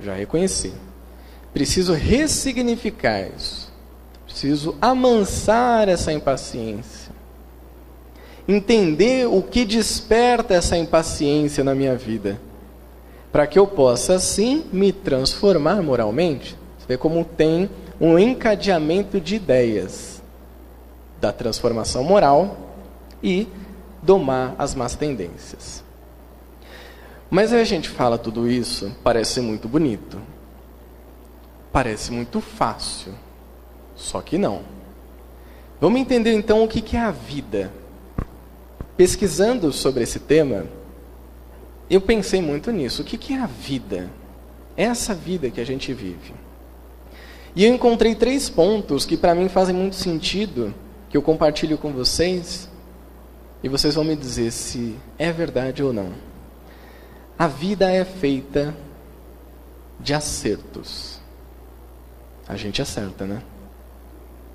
já 0.00 0.14
reconheci. 0.14 0.72
Preciso 1.54 1.92
ressignificar 1.92 3.28
isso. 3.34 3.72
Preciso 4.26 4.76
amansar 4.82 5.88
essa 5.88 6.12
impaciência. 6.12 7.14
Entender 8.46 9.28
o 9.28 9.40
que 9.40 9.64
desperta 9.64 10.52
essa 10.52 10.76
impaciência 10.76 11.62
na 11.62 11.72
minha 11.72 11.94
vida. 11.94 12.40
Para 13.30 13.46
que 13.46 13.56
eu 13.56 13.66
possa, 13.68 14.14
assim, 14.14 14.64
me 14.72 14.92
transformar 14.92 15.80
moralmente. 15.80 16.56
Você 16.76 16.86
vê 16.88 16.98
como 16.98 17.24
tem 17.24 17.70
um 18.00 18.18
encadeamento 18.18 19.20
de 19.20 19.36
ideias 19.36 20.20
da 21.20 21.32
transformação 21.32 22.02
moral 22.02 22.74
e 23.22 23.46
domar 24.02 24.56
as 24.58 24.74
más 24.74 24.96
tendências. 24.96 25.84
Mas 27.30 27.52
aí 27.52 27.60
a 27.60 27.64
gente 27.64 27.88
fala 27.88 28.18
tudo 28.18 28.48
isso, 28.48 28.94
parece 29.02 29.40
muito 29.40 29.68
bonito. 29.68 30.33
Parece 31.74 32.12
muito 32.12 32.40
fácil. 32.40 33.12
Só 33.96 34.20
que 34.20 34.38
não. 34.38 34.62
Vamos 35.80 36.00
entender 36.00 36.32
então 36.32 36.62
o 36.62 36.68
que 36.68 36.96
é 36.96 37.00
a 37.00 37.10
vida. 37.10 37.72
Pesquisando 38.96 39.72
sobre 39.72 40.04
esse 40.04 40.20
tema, 40.20 40.66
eu 41.90 42.00
pensei 42.00 42.40
muito 42.40 42.70
nisso. 42.70 43.02
O 43.02 43.04
que 43.04 43.34
é 43.34 43.40
a 43.40 43.46
vida? 43.46 44.08
É 44.76 44.84
essa 44.84 45.12
vida 45.12 45.50
que 45.50 45.60
a 45.60 45.66
gente 45.66 45.92
vive. 45.92 46.32
E 47.56 47.64
eu 47.64 47.74
encontrei 47.74 48.14
três 48.14 48.48
pontos 48.48 49.04
que 49.04 49.16
para 49.16 49.34
mim 49.34 49.48
fazem 49.48 49.74
muito 49.74 49.96
sentido, 49.96 50.72
que 51.10 51.16
eu 51.16 51.22
compartilho 51.22 51.76
com 51.76 51.92
vocês, 51.92 52.70
e 53.64 53.68
vocês 53.68 53.96
vão 53.96 54.04
me 54.04 54.14
dizer 54.14 54.52
se 54.52 54.94
é 55.18 55.32
verdade 55.32 55.82
ou 55.82 55.92
não. 55.92 56.12
A 57.36 57.48
vida 57.48 57.90
é 57.90 58.04
feita 58.04 58.72
de 59.98 60.14
acertos. 60.14 61.13
A 62.48 62.56
gente 62.56 62.82
acerta, 62.82 63.24
né? 63.26 63.42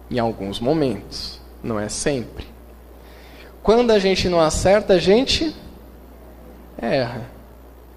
Em 0.10 0.19
alguns 0.19 0.60
momentos, 0.60 1.39
não 1.63 1.79
é 1.79 1.89
sempre. 1.89 2.48
Quando 3.62 3.91
a 3.91 4.00
gente 4.00 4.29
não 4.29 4.39
acerta, 4.39 4.93
a 4.93 4.98
gente 4.98 5.55
erra. 6.77 7.29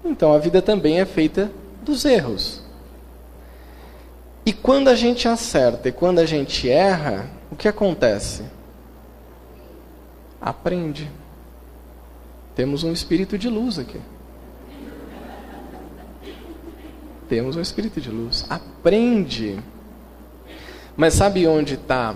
Então 0.03 0.33
a 0.33 0.37
vida 0.37 0.61
também 0.61 0.99
é 0.99 1.05
feita 1.05 1.51
dos 1.81 2.05
erros. 2.05 2.61
E 4.45 4.51
quando 4.51 4.89
a 4.89 4.95
gente 4.95 5.27
acerta 5.27 5.89
e 5.89 5.91
quando 5.91 6.19
a 6.19 6.25
gente 6.25 6.69
erra, 6.69 7.29
o 7.49 7.55
que 7.55 7.67
acontece? 7.67 8.43
Aprende. 10.41 11.09
Temos 12.55 12.83
um 12.83 12.91
espírito 12.91 13.37
de 13.37 13.49
luz 13.49 13.79
aqui. 13.79 13.99
temos 17.33 17.55
um 17.55 17.61
espírito 17.61 17.99
de 17.99 18.11
luz. 18.11 18.45
Aprende. 18.47 19.59
Mas 20.95 21.13
sabe 21.13 21.47
onde 21.47 21.73
está 21.75 22.15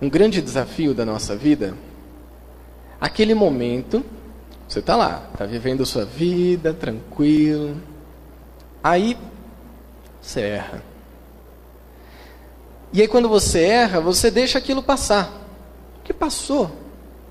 um 0.00 0.08
grande 0.08 0.42
desafio 0.42 0.94
da 0.94 1.04
nossa 1.04 1.36
vida? 1.36 1.74
Aquele 3.00 3.34
momento, 3.34 4.04
você 4.68 4.80
está 4.80 4.96
lá, 4.96 5.28
está 5.32 5.46
vivendo 5.46 5.86
sua 5.86 6.04
vida, 6.04 6.74
tranquilo. 6.74 7.80
Aí, 8.82 9.16
você 10.20 10.40
erra. 10.40 10.82
E 12.92 13.00
aí, 13.00 13.08
quando 13.08 13.28
você 13.28 13.62
erra, 13.62 14.00
você 14.00 14.30
deixa 14.30 14.58
aquilo 14.58 14.82
passar. 14.82 15.32
O 16.00 16.02
que 16.04 16.12
passou? 16.12 16.70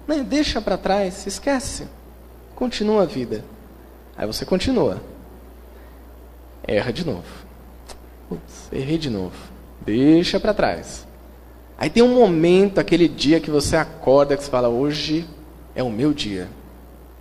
Né? 0.07 0.23
Deixa 0.23 0.61
para 0.61 0.77
trás, 0.77 1.25
esquece. 1.27 1.87
Continua 2.55 3.03
a 3.03 3.05
vida. 3.05 3.43
Aí 4.15 4.25
você 4.25 4.45
continua 4.45 5.01
erra 6.67 6.91
de 6.91 7.05
novo. 7.05 7.23
Putz, 8.27 8.67
errei 8.71 8.97
de 8.97 9.09
novo. 9.09 9.35
Deixa 9.87 10.37
para 10.37 10.53
trás. 10.53 11.07
Aí 11.77 11.89
tem 11.89 12.03
um 12.03 12.13
momento, 12.13 12.77
aquele 12.77 13.07
dia 13.07 13.39
que 13.39 13.49
você 13.49 13.77
acorda, 13.77 14.35
que 14.35 14.43
você 14.43 14.51
fala, 14.51 14.67
hoje 14.67 15.25
é 15.73 15.81
o 15.81 15.89
meu 15.89 16.13
dia. 16.13 16.49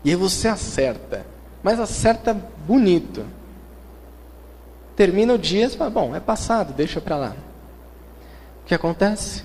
E 0.04 0.10
aí 0.10 0.16
você 0.16 0.48
acerta. 0.48 1.24
Mas 1.62 1.78
acerta 1.78 2.34
bonito. 2.66 3.24
Termina 4.96 5.34
o 5.34 5.38
dia, 5.38 5.68
você 5.68 5.76
fala, 5.76 5.90
bom, 5.90 6.16
é 6.16 6.18
passado, 6.18 6.72
deixa 6.72 7.00
para 7.00 7.16
lá. 7.16 7.36
O 8.64 8.66
que 8.66 8.74
acontece? 8.74 9.44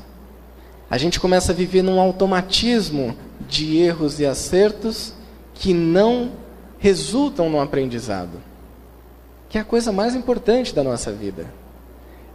A 0.90 0.98
gente 0.98 1.20
começa 1.20 1.51
a 1.51 1.56
viver 1.56 1.84
num 1.84 2.00
automatismo 2.00 3.16
de 3.48 3.78
erros 3.78 4.20
e 4.20 4.25
acertos 4.25 5.13
que 5.54 5.75
não 5.75 6.32
resultam 6.80 7.51
no 7.51 7.62
aprendizado, 7.62 8.42
que 9.48 9.60
é 9.60 9.62
a 9.62 9.66
coisa 9.66 9.92
mais 9.92 10.16
importante 10.16 10.74
da 10.74 10.84
nossa 10.84 11.12
vida. 11.12 11.61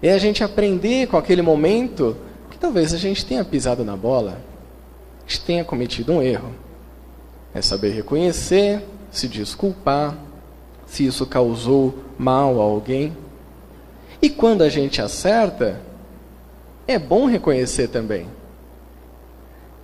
É 0.03 0.13
a 0.13 0.19
gente 0.19 0.45
aprender 0.45 1.09
com 1.09 1.17
aquele 1.17 1.43
momento 1.43 2.17
que 2.51 2.59
talvez 2.59 2.93
a 2.93 2.99
gente 2.99 3.25
tenha 3.25 3.45
pisado 3.45 3.85
na 3.85 3.97
bola, 3.97 4.39
a 5.19 5.29
gente 5.29 5.45
tenha 5.45 5.65
cometido 5.65 6.13
um 6.13 6.23
erro. 6.23 6.53
É 7.55 7.63
saber 7.63 7.91
reconhecer, 7.91 8.83
se 9.11 9.27
desculpar, 9.27 10.17
se 10.87 11.07
isso 11.07 11.25
causou 11.27 11.95
mal 12.19 12.61
a 12.61 12.65
alguém. 12.65 13.17
E 14.21 14.29
quando 14.29 14.63
a 14.63 14.69
gente 14.69 15.01
acerta, 15.01 15.81
é 16.87 16.99
bom 16.99 17.27
reconhecer 17.27 17.89
também. 17.89 18.29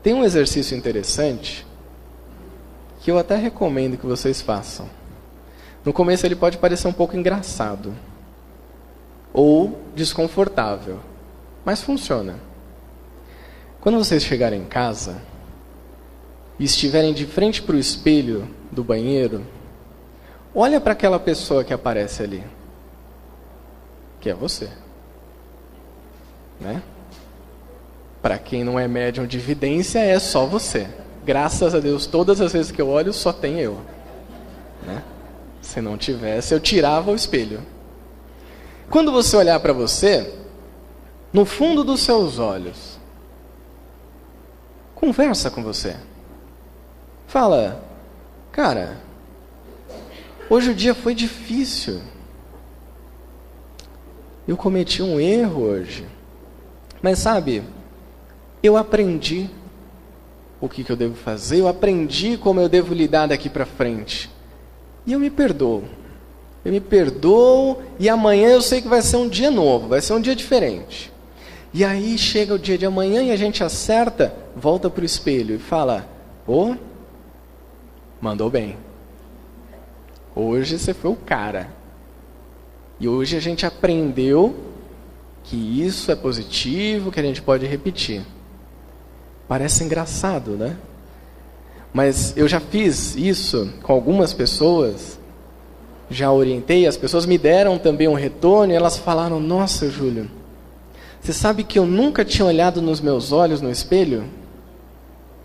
Tem 0.02 0.12
um 0.12 0.24
exercício 0.24 0.76
interessante 0.76 1.66
que 3.00 3.10
eu 3.10 3.18
até 3.18 3.36
recomendo 3.36 3.96
que 3.96 4.06
vocês 4.06 4.40
façam. 4.40 4.88
No 5.84 5.92
começo 5.92 6.26
ele 6.26 6.36
pode 6.36 6.58
parecer 6.58 6.86
um 6.86 6.92
pouco 6.92 7.16
engraçado 7.16 7.94
ou 9.32 9.80
desconfortável, 9.94 11.00
mas 11.64 11.82
funciona. 11.82 12.36
Quando 13.80 13.98
vocês 13.98 14.22
chegarem 14.22 14.60
em 14.60 14.64
casa 14.64 15.20
e 16.58 16.64
estiverem 16.64 17.12
de 17.12 17.26
frente 17.26 17.62
para 17.62 17.74
o 17.74 17.78
espelho 17.78 18.48
do 18.70 18.84
banheiro, 18.84 19.44
olha 20.54 20.80
para 20.80 20.92
aquela 20.92 21.18
pessoa 21.18 21.64
que 21.64 21.72
aparece 21.72 22.22
ali, 22.22 22.44
que 24.20 24.30
é 24.30 24.34
você, 24.34 24.68
né? 26.60 26.82
Para 28.20 28.38
quem 28.38 28.62
não 28.62 28.78
é 28.78 28.86
médium 28.86 29.26
de 29.26 29.36
evidência, 29.36 29.98
é 29.98 30.18
só 30.20 30.46
você. 30.46 30.88
Graças 31.24 31.74
a 31.74 31.80
Deus, 31.80 32.06
todas 32.06 32.40
as 32.40 32.52
vezes 32.52 32.70
que 32.70 32.80
eu 32.80 32.88
olho, 32.88 33.12
só 33.12 33.32
tem 33.32 33.58
eu. 33.58 33.80
Né? 34.86 35.02
Se 35.60 35.80
não 35.80 35.98
tivesse, 35.98 36.54
eu 36.54 36.60
tirava 36.60 37.10
o 37.10 37.16
espelho. 37.16 37.60
Quando 38.92 39.10
você 39.10 39.34
olhar 39.38 39.58
para 39.58 39.72
você, 39.72 40.34
no 41.32 41.46
fundo 41.46 41.82
dos 41.82 42.00
seus 42.02 42.38
olhos, 42.38 42.98
conversa 44.94 45.50
com 45.50 45.62
você. 45.62 45.96
Fala, 47.26 47.82
cara, 48.52 49.00
hoje 50.50 50.72
o 50.72 50.74
dia 50.74 50.94
foi 50.94 51.14
difícil. 51.14 52.02
Eu 54.46 54.58
cometi 54.58 55.02
um 55.02 55.18
erro 55.18 55.62
hoje. 55.62 56.06
Mas 57.00 57.18
sabe, 57.18 57.62
eu 58.62 58.76
aprendi 58.76 59.48
o 60.60 60.68
que, 60.68 60.84
que 60.84 60.92
eu 60.92 60.96
devo 60.96 61.14
fazer, 61.14 61.60
eu 61.60 61.66
aprendi 61.66 62.36
como 62.36 62.60
eu 62.60 62.68
devo 62.68 62.92
lidar 62.92 63.28
daqui 63.28 63.48
para 63.48 63.64
frente. 63.64 64.30
E 65.06 65.14
eu 65.14 65.18
me 65.18 65.30
perdoo. 65.30 66.01
Eu 66.64 66.72
me 66.72 66.80
perdoo 66.80 67.82
e 67.98 68.08
amanhã 68.08 68.50
eu 68.50 68.62
sei 68.62 68.80
que 68.80 68.88
vai 68.88 69.02
ser 69.02 69.16
um 69.16 69.28
dia 69.28 69.50
novo, 69.50 69.88
vai 69.88 70.00
ser 70.00 70.12
um 70.12 70.20
dia 70.20 70.36
diferente. 70.36 71.12
E 71.74 71.84
aí 71.84 72.18
chega 72.18 72.54
o 72.54 72.58
dia 72.58 72.76
de 72.76 72.84
amanhã 72.84 73.22
e 73.22 73.30
a 73.30 73.36
gente 73.36 73.64
acerta, 73.64 74.34
volta 74.54 74.90
para 74.90 75.02
o 75.02 75.06
espelho 75.06 75.56
e 75.56 75.58
fala: 75.58 76.06
Pô, 76.44 76.76
mandou 78.20 78.50
bem. 78.50 78.76
Hoje 80.34 80.78
você 80.78 80.94
foi 80.94 81.10
o 81.10 81.16
cara. 81.16 81.68
E 83.00 83.08
hoje 83.08 83.36
a 83.36 83.40
gente 83.40 83.66
aprendeu 83.66 84.54
que 85.44 85.56
isso 85.56 86.12
é 86.12 86.14
positivo, 86.14 87.10
que 87.10 87.18
a 87.18 87.22
gente 87.22 87.42
pode 87.42 87.66
repetir. 87.66 88.22
Parece 89.48 89.82
engraçado, 89.82 90.52
né? 90.52 90.76
Mas 91.92 92.36
eu 92.36 92.46
já 92.46 92.60
fiz 92.60 93.16
isso 93.16 93.70
com 93.82 93.92
algumas 93.92 94.32
pessoas, 94.32 95.18
já 96.10 96.30
orientei, 96.30 96.86
as 96.86 96.96
pessoas 96.96 97.26
me 97.26 97.38
deram 97.38 97.78
também 97.78 98.08
um 98.08 98.14
retorno 98.14 98.72
e 98.72 98.76
elas 98.76 98.98
falaram: 98.98 99.40
Nossa, 99.40 99.88
Júlio, 99.88 100.30
você 101.20 101.32
sabe 101.32 101.64
que 101.64 101.78
eu 101.78 101.86
nunca 101.86 102.24
tinha 102.24 102.46
olhado 102.46 102.82
nos 102.82 103.00
meus 103.00 103.32
olhos 103.32 103.60
no 103.60 103.70
espelho? 103.70 104.24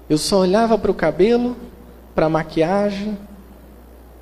Eu 0.10 0.17
só 0.17 0.39
olhava 0.39 0.78
para 0.78 0.89
o 0.89 0.93
cabelo, 0.93 1.56
para 2.15 2.26
a 2.26 2.30
maquiagem, 2.30 3.17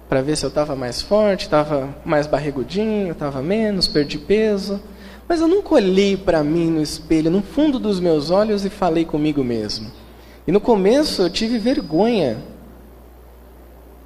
para 0.09 0.21
ver 0.21 0.35
se 0.35 0.45
eu 0.45 0.49
estava 0.49 0.75
mais 0.75 1.01
forte, 1.01 1.41
estava 1.41 1.95
mais 2.03 2.27
barrigudinho, 2.27 3.11
estava 3.11 3.41
menos, 3.41 3.87
perdi 3.87 4.17
peso. 4.17 4.81
Mas 5.27 5.41
eu 5.41 5.47
nunca 5.47 5.73
olhei 5.75 6.15
para 6.15 6.43
mim 6.43 6.69
no 6.69 6.81
espelho, 6.81 7.31
no 7.31 7.41
fundo 7.41 7.79
dos 7.79 7.99
meus 7.99 8.29
olhos 8.29 8.65
e 8.65 8.69
falei 8.69 9.05
comigo 9.05 9.43
mesmo. 9.43 9.91
E 10.47 10.51
no 10.51 10.59
começo 10.59 11.23
eu 11.23 11.29
tive 11.29 11.57
vergonha 11.57 12.37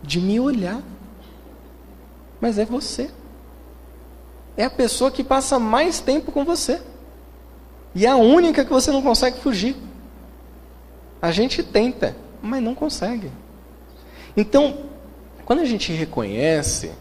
de 0.01 0.19
me 0.19 0.39
olhar. 0.39 0.81
Mas 2.39 2.57
é 2.57 2.65
você. 2.65 3.09
É 4.55 4.65
a 4.65 4.69
pessoa 4.69 5.11
que 5.11 5.23
passa 5.23 5.57
mais 5.59 5.99
tempo 5.99 6.31
com 6.31 6.43
você. 6.43 6.81
E 7.95 8.05
é 8.05 8.09
a 8.09 8.15
única 8.15 8.63
que 8.63 8.71
você 8.71 8.91
não 8.91 9.01
consegue 9.01 9.39
fugir. 9.39 9.75
A 11.21 11.31
gente 11.31 11.63
tenta, 11.63 12.15
mas 12.41 12.61
não 12.61 12.75
consegue. 12.75 13.31
Então, 14.35 14.77
quando 15.45 15.59
a 15.59 15.65
gente 15.65 15.91
reconhece 15.91 16.91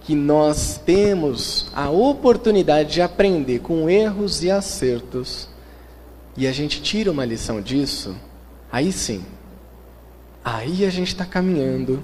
que 0.00 0.14
nós 0.14 0.80
temos 0.84 1.70
a 1.74 1.90
oportunidade 1.90 2.94
de 2.94 3.02
aprender 3.02 3.60
com 3.60 3.88
erros 3.90 4.42
e 4.42 4.50
acertos, 4.50 5.48
e 6.36 6.46
a 6.46 6.52
gente 6.52 6.80
tira 6.80 7.10
uma 7.10 7.24
lição 7.24 7.60
disso, 7.60 8.16
aí 8.72 8.92
sim, 8.92 9.24
aí 10.44 10.86
a 10.86 10.90
gente 10.90 11.08
está 11.08 11.26
caminhando 11.26 12.02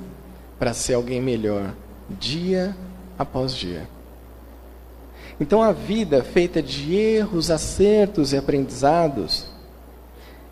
para 0.59 0.75
ser 0.75 0.95
alguém 0.95 1.23
melhor, 1.23 1.75
dia 2.09 2.77
após 3.19 3.55
dia. 3.55 3.89
Então 5.39 5.63
a 5.63 5.73
vida 5.73 6.23
feita 6.25 6.63
de 6.63 6.95
erros, 6.95 7.51
acertos 7.51 8.33
e 8.33 8.37
aprendizados, 8.37 9.47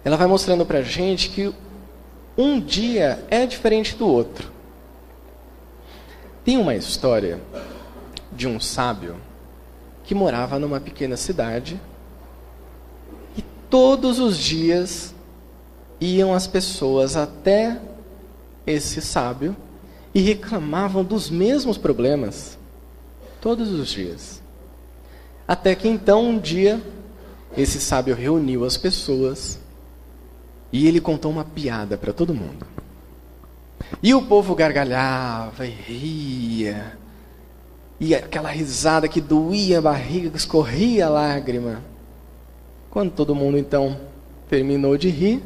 ela 0.05 0.17
vai 0.17 0.27
mostrando 0.27 0.67
para 0.67 0.83
gente 0.83 1.31
que 1.31 1.55
um 2.37 2.61
dia 2.61 3.25
é 3.31 3.47
diferente 3.47 3.97
do 3.97 4.07
outro. 4.07 4.53
Tem 6.45 6.59
uma 6.59 6.75
história 6.75 7.41
de 8.31 8.47
um 8.47 8.61
sábio 8.61 9.17
que 10.03 10.15
morava 10.15 10.59
numa 10.59 10.79
pequena 10.79 11.17
cidade 11.17 11.81
e 13.37 13.43
todos 13.71 14.19
os 14.19 14.37
dias 14.37 15.15
iam 15.99 16.35
as 16.35 16.47
pessoas 16.47 17.17
até 17.17 17.81
esse 18.67 19.01
sábio 19.01 19.57
e 20.15 20.21
reclamavam 20.21 21.03
dos 21.03 21.29
mesmos 21.29 21.77
problemas 21.77 22.57
todos 23.41 23.71
os 23.71 23.89
dias. 23.89 24.41
Até 25.47 25.75
que 25.75 25.89
então 25.89 26.25
um 26.25 26.39
dia 26.39 26.81
esse 27.57 27.81
sábio 27.81 28.15
reuniu 28.15 28.65
as 28.65 28.77
pessoas 28.77 29.59
e 30.73 30.89
ele 30.89 31.01
contou 31.01 31.31
uma 31.31 31.45
piada 31.45 31.97
para 31.97 32.13
todo 32.13 32.35
mundo. 32.35 32.67
E 34.03 34.15
o 34.15 34.23
povo 34.23 34.55
gargalhava 34.55 35.67
e 35.67 35.71
ria. 35.71 36.99
E 38.01 38.15
aquela 38.15 38.51
risada 38.51 39.09
que 39.09 39.21
doía 39.21 39.79
a 39.79 39.83
barriga, 39.83 40.31
que 40.31 40.37
escorria 40.37 41.07
a 41.07 41.11
lágrima. 41.11 41.83
Quando 42.91 43.13
todo 43.13 43.35
mundo 43.35 43.57
então 43.57 44.01
terminou 44.49 44.97
de 44.97 45.09
rir, 45.09 45.43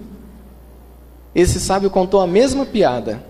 esse 1.35 1.61
sábio 1.61 1.91
contou 1.91 2.21
a 2.21 2.27
mesma 2.27 2.65
piada. 2.65 3.23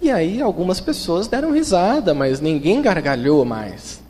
E 0.00 0.10
aí 0.10 0.40
algumas 0.40 0.80
pessoas 0.80 1.26
deram 1.26 1.52
risada, 1.52 2.12
mas 2.12 2.40
ninguém 2.40 2.82
gargalhou 2.82 3.44
mais. 3.44 4.02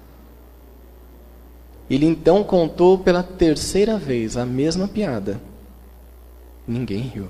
Ele 1.88 2.06
então 2.06 2.42
contou 2.42 2.98
pela 2.98 3.22
terceira 3.22 3.96
vez 3.96 4.36
a 4.36 4.44
mesma 4.44 4.88
piada. 4.88 5.40
Ninguém 6.66 7.02
riu. 7.02 7.28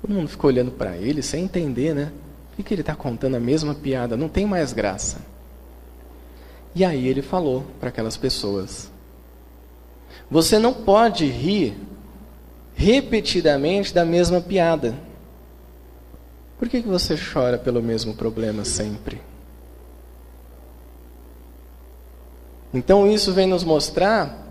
Todo 0.00 0.12
mundo 0.12 0.28
ficou 0.28 0.50
olhando 0.50 0.72
para 0.72 0.96
ele 0.96 1.22
sem 1.22 1.44
entender, 1.44 1.94
né? 1.94 2.12
Por 2.56 2.64
que, 2.64 2.74
ele 2.74 2.80
está 2.80 2.94
contando 2.94 3.36
a 3.36 3.40
mesma 3.40 3.74
piada? 3.74 4.16
Não 4.16 4.28
tem 4.28 4.44
mais 4.44 4.72
graça. 4.72 5.18
E 6.74 6.84
aí 6.84 7.06
ele 7.06 7.22
falou 7.22 7.64
para 7.78 7.90
aquelas 7.90 8.16
pessoas: 8.16 8.90
Você 10.30 10.58
não 10.58 10.74
pode 10.74 11.26
rir 11.26 11.76
repetidamente 12.74 13.94
da 13.94 14.04
mesma 14.04 14.40
piada. 14.40 14.94
Por 16.60 16.68
que, 16.68 16.82
que 16.82 16.88
você 16.88 17.16
chora 17.16 17.56
pelo 17.56 17.82
mesmo 17.82 18.12
problema 18.12 18.66
sempre? 18.66 19.18
Então 22.74 23.10
isso 23.10 23.32
vem 23.32 23.46
nos 23.46 23.64
mostrar 23.64 24.46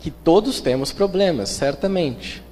que 0.00 0.10
todos 0.10 0.60
temos 0.60 0.90
problemas, 0.90 1.50
certamente. 1.50 2.42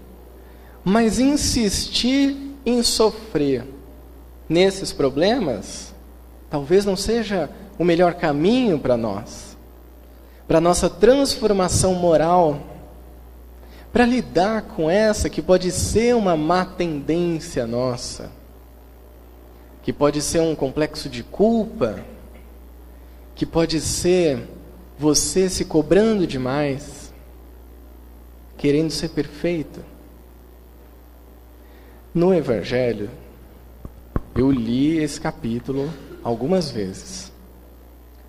Mas 0.85 1.19
insistir 1.19 2.37
em 2.65 2.85
sofrer 2.85 3.67
nesses 4.49 4.93
problemas 4.93 5.93
talvez 6.49 6.85
não 6.85 6.95
seja 6.95 7.51
o 7.77 7.85
melhor 7.85 8.15
caminho 8.15 8.79
para 8.79 8.97
nós, 8.97 9.57
para 10.47 10.61
nossa 10.61 10.89
transformação 10.89 11.95
moral, 11.95 12.61
para 13.97 14.05
lidar 14.05 14.61
com 14.61 14.91
essa 14.91 15.31
que 15.31 15.41
pode 15.41 15.73
ser 15.73 16.15
uma 16.15 16.37
má 16.37 16.67
tendência 16.67 17.67
nossa, 17.67 18.31
que 19.83 19.91
pode 19.91 20.21
ser 20.21 20.41
um 20.41 20.55
complexo 20.55 21.09
de 21.09 21.23
culpa, 21.23 22.05
que 23.35 23.47
pode 23.47 23.81
ser 23.81 24.47
você 24.99 25.49
se 25.49 25.65
cobrando 25.65 26.27
demais, 26.27 27.11
querendo 28.59 28.91
ser 28.91 29.09
perfeito. 29.09 29.83
No 32.13 32.35
Evangelho, 32.35 33.09
eu 34.35 34.51
li 34.51 34.99
esse 34.99 35.19
capítulo 35.19 35.91
algumas 36.23 36.71
vezes. 36.71 37.33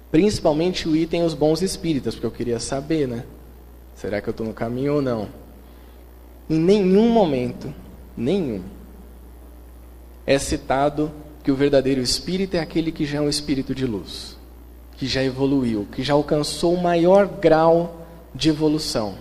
Principalmente 0.10 0.88
o 0.88 0.96
item 0.96 1.26
Os 1.26 1.34
Bons 1.34 1.62
Espíritas, 1.62 2.16
porque 2.16 2.28
eu 2.28 2.32
queria 2.32 2.58
saber, 2.58 3.06
né? 3.06 3.26
Será 3.96 4.22
que 4.22 4.30
eu 4.30 4.32
estou 4.32 4.48
no 4.48 4.54
caminho 4.54 4.96
ou 4.96 5.02
não? 5.02 5.47
Em 6.50 6.60
nenhum 6.60 7.10
momento, 7.10 7.74
nenhum, 8.16 8.62
é 10.26 10.38
citado 10.38 11.12
que 11.44 11.52
o 11.52 11.56
verdadeiro 11.56 12.02
espírito 12.02 12.56
é 12.56 12.60
aquele 12.60 12.92
que 12.92 13.06
já 13.06 13.20
é 13.20 13.22
um 13.22 13.30
espírito 13.30 13.74
de 13.74 13.86
luz, 13.86 14.38
que 14.98 15.08
já 15.08 15.24
evoluiu, 15.24 15.88
que 15.92 16.04
já 16.04 16.14
alcançou 16.14 16.74
o 16.74 16.82
maior 16.82 17.28
grau 17.28 18.06
de 18.34 18.50
evolução. 18.50 19.16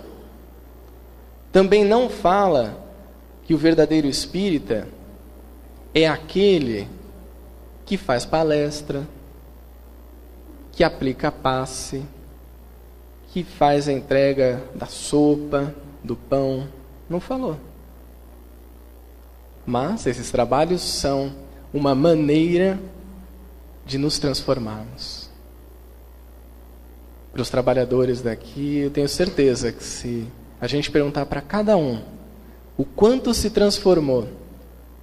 Também 1.51 1.85
não 1.85 2.09
fala 2.09 2.85
que 3.45 3.53
o 3.53 3.57
verdadeiro 3.57 4.07
espírita 4.07 4.87
é 5.93 6.07
aquele 6.07 6.87
que 7.85 7.97
faz 7.97 8.25
palestra, 8.25 9.07
que 10.73 10.83
aplica 10.83 11.31
passe, 11.31 12.03
que 13.29 13.43
faz 13.43 13.87
a 13.87 13.93
entrega 13.93 14.61
da 14.75 14.85
sopa, 14.85 15.73
do 16.03 16.15
pão. 16.15 16.67
Não 17.09 17.19
falou. 17.19 17.57
Mas 19.65 20.05
esses 20.05 20.31
trabalhos 20.31 20.81
são 20.81 21.33
uma 21.73 21.93
maneira 21.93 22.79
de 23.85 23.97
nos 23.97 24.19
transformarmos. 24.19 25.29
Para 27.31 27.41
os 27.41 27.49
trabalhadores 27.49 28.21
daqui, 28.21 28.77
eu 28.77 28.89
tenho 28.89 29.07
certeza 29.07 29.71
que 29.71 29.83
se 29.83 30.27
a 30.59 30.67
gente 30.67 30.89
perguntar 30.89 31.25
para 31.25 31.41
cada 31.41 31.77
um 31.77 32.01
o 32.77 32.83
quanto 32.83 33.33
se 33.33 33.49
transformou 33.49 34.27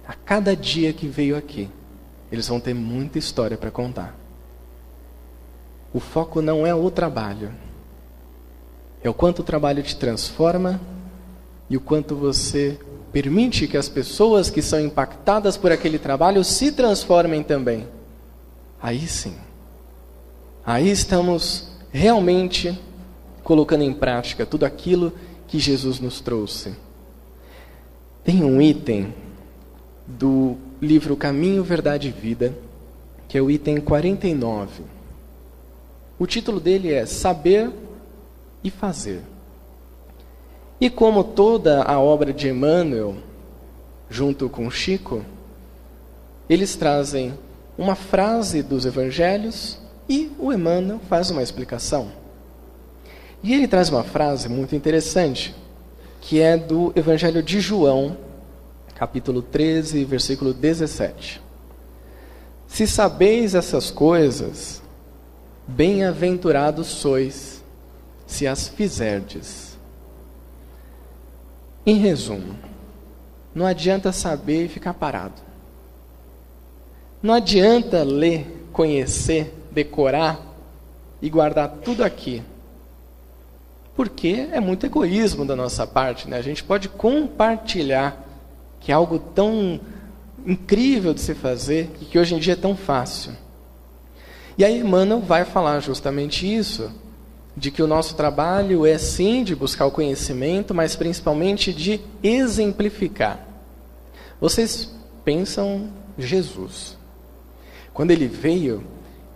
a 0.07 0.13
cada 0.13 0.55
dia 0.55 0.93
que 0.93 1.07
veio 1.07 1.35
aqui, 1.35 1.69
eles 2.31 2.47
vão 2.47 2.59
ter 2.59 2.73
muita 2.73 3.17
história 3.17 3.57
para 3.57 3.71
contar. 3.71 4.15
O 5.93 5.99
foco 5.99 6.41
não 6.41 6.65
é 6.65 6.75
o 6.75 6.91
trabalho, 6.91 7.51
é 9.01 9.09
o 9.09 9.13
quanto 9.13 9.39
o 9.39 9.43
trabalho 9.43 9.81
te 9.81 9.95
transforma 9.95 10.79
e 11.69 11.77
o 11.77 11.81
quanto 11.81 12.15
você 12.15 12.77
permite 13.11 13.67
que 13.67 13.77
as 13.77 13.89
pessoas 13.89 14.49
que 14.49 14.61
são 14.61 14.79
impactadas 14.79 15.57
por 15.57 15.71
aquele 15.71 15.97
trabalho 15.97 16.43
se 16.43 16.71
transformem 16.71 17.41
também. 17.43 17.87
Aí 18.81 19.07
sim. 19.07 19.35
Aí 20.65 20.89
estamos 20.89 21.69
realmente 21.91 22.77
colocando 23.43 23.83
em 23.83 23.93
prática 23.93 24.45
tudo 24.45 24.65
aquilo 24.65 25.13
que 25.47 25.59
Jesus 25.59 25.99
nos 25.99 26.19
trouxe. 26.19 26.75
Tem 28.23 28.43
um 28.43 28.61
item 28.61 29.13
do 30.05 30.57
livro 30.81 31.15
Caminho, 31.15 31.63
Verdade 31.63 32.09
e 32.09 32.11
Vida, 32.11 32.53
que 33.27 33.37
é 33.37 33.41
o 33.41 33.49
item 33.49 33.79
49. 33.79 34.83
O 36.17 36.25
título 36.25 36.59
dele 36.59 36.91
é 36.91 37.05
Saber 37.05 37.71
e 38.63 38.69
Fazer. 38.69 39.21
E 40.79 40.89
como 40.89 41.23
toda 41.23 41.83
a 41.83 41.99
obra 41.99 42.33
de 42.33 42.49
Emmanuel, 42.49 43.15
junto 44.09 44.49
com 44.49 44.69
Chico, 44.69 45.23
eles 46.49 46.75
trazem 46.75 47.33
uma 47.77 47.95
frase 47.95 48.61
dos 48.61 48.85
evangelhos 48.85 49.79
e 50.07 50.31
o 50.37 50.51
Emmanuel 50.51 50.99
faz 51.09 51.29
uma 51.31 51.41
explicação. 51.41 52.11
E 53.41 53.53
ele 53.53 53.67
traz 53.67 53.89
uma 53.89 54.03
frase 54.03 54.49
muito 54.49 54.75
interessante, 54.75 55.55
que 56.19 56.41
é 56.41 56.57
do 56.57 56.91
Evangelho 56.95 57.43
de 57.43 57.59
João, 57.59 58.17
capítulo 58.95 59.41
13, 59.41 60.03
versículo 60.03 60.53
17. 60.53 61.41
Se 62.67 62.87
sabeis 62.87 63.53
essas 63.53 63.91
coisas, 63.91 64.81
bem-aventurados 65.67 66.87
sois, 66.87 67.63
se 68.25 68.47
as 68.47 68.67
fizerdes. 68.67 69.74
Em 71.85 71.97
resumo, 71.97 72.57
não 73.53 73.65
adianta 73.65 74.11
saber 74.11 74.65
e 74.65 74.69
ficar 74.69 74.93
parado. 74.95 75.41
Não 77.21 77.33
adianta 77.33 78.03
ler, 78.03 78.67
conhecer, 78.71 79.53
decorar 79.71 80.39
e 81.21 81.29
guardar 81.29 81.69
tudo 81.83 82.03
aqui. 82.03 82.41
Porque 83.95 84.47
é 84.51 84.59
muito 84.59 84.85
egoísmo 84.85 85.45
da 85.45 85.55
nossa 85.55 85.85
parte, 85.85 86.29
né? 86.29 86.37
A 86.37 86.41
gente 86.41 86.63
pode 86.63 86.89
compartilhar 86.89 88.23
que 88.79 88.91
é 88.91 88.95
algo 88.95 89.19
tão 89.19 89.79
incrível 90.45 91.13
de 91.13 91.21
se 91.21 91.33
fazer 91.33 91.89
e 92.01 92.05
que 92.05 92.19
hoje 92.19 92.35
em 92.35 92.39
dia 92.39 92.53
é 92.53 92.57
tão 92.57 92.75
fácil. 92.75 93.31
E 94.57 94.65
aí 94.65 94.79
Emmanuel 94.79 95.21
vai 95.21 95.45
falar 95.45 95.79
justamente 95.79 96.51
isso 96.51 96.91
de 97.57 97.71
que 97.71 97.81
o 97.81 97.87
nosso 97.87 98.15
trabalho 98.15 98.85
é 98.85 98.97
sim 98.97 99.43
de 99.43 99.55
buscar 99.55 99.85
o 99.85 99.91
conhecimento, 99.91 100.73
mas 100.73 100.95
principalmente 100.95 101.71
de 101.71 102.01
exemplificar. 102.21 103.39
Vocês 104.41 104.93
pensam 105.23 105.89
Jesus. 106.17 106.97
Quando 107.93 108.11
ele 108.11 108.27
veio, 108.27 108.83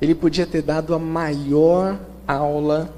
ele 0.01 0.13
podia 0.13 0.45
ter 0.45 0.61
dado 0.61 0.93
a 0.93 0.99
maior 0.99 1.97
aula 2.27 2.93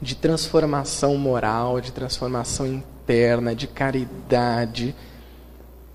de 0.00 0.16
transformação 0.16 1.16
moral, 1.16 1.80
de 1.80 1.92
transformação 1.92 2.66
interna, 2.66 3.54
de 3.54 3.68
caridade. 3.68 4.92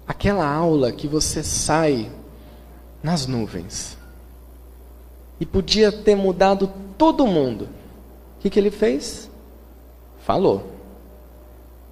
Aquela 0.08 0.50
aula 0.50 0.94
que 0.94 1.08
você 1.08 1.44
sai 1.44 2.10
nas 3.04 3.28
nuvens. 3.28 3.98
E 5.38 5.46
podia 5.46 5.92
ter 5.92 6.16
mudado 6.16 6.72
todo 6.98 7.28
mundo 7.28 7.68
o 8.38 8.40
que, 8.40 8.50
que 8.52 8.60
ele 8.60 8.70
fez? 8.70 9.30
Falou. 10.20 10.72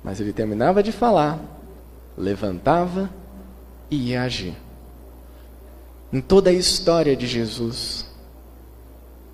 Mas 0.04 0.20
ele 0.20 0.32
terminava 0.32 0.84
de 0.84 0.92
falar, 0.92 1.40
levantava 2.16 3.10
e 3.90 4.12
ia 4.12 4.22
agir. 4.22 4.56
Em 6.14 6.22
toda 6.22 6.52
a 6.52 6.54
história 6.54 7.16
de 7.16 7.26
Jesus, 7.26 8.06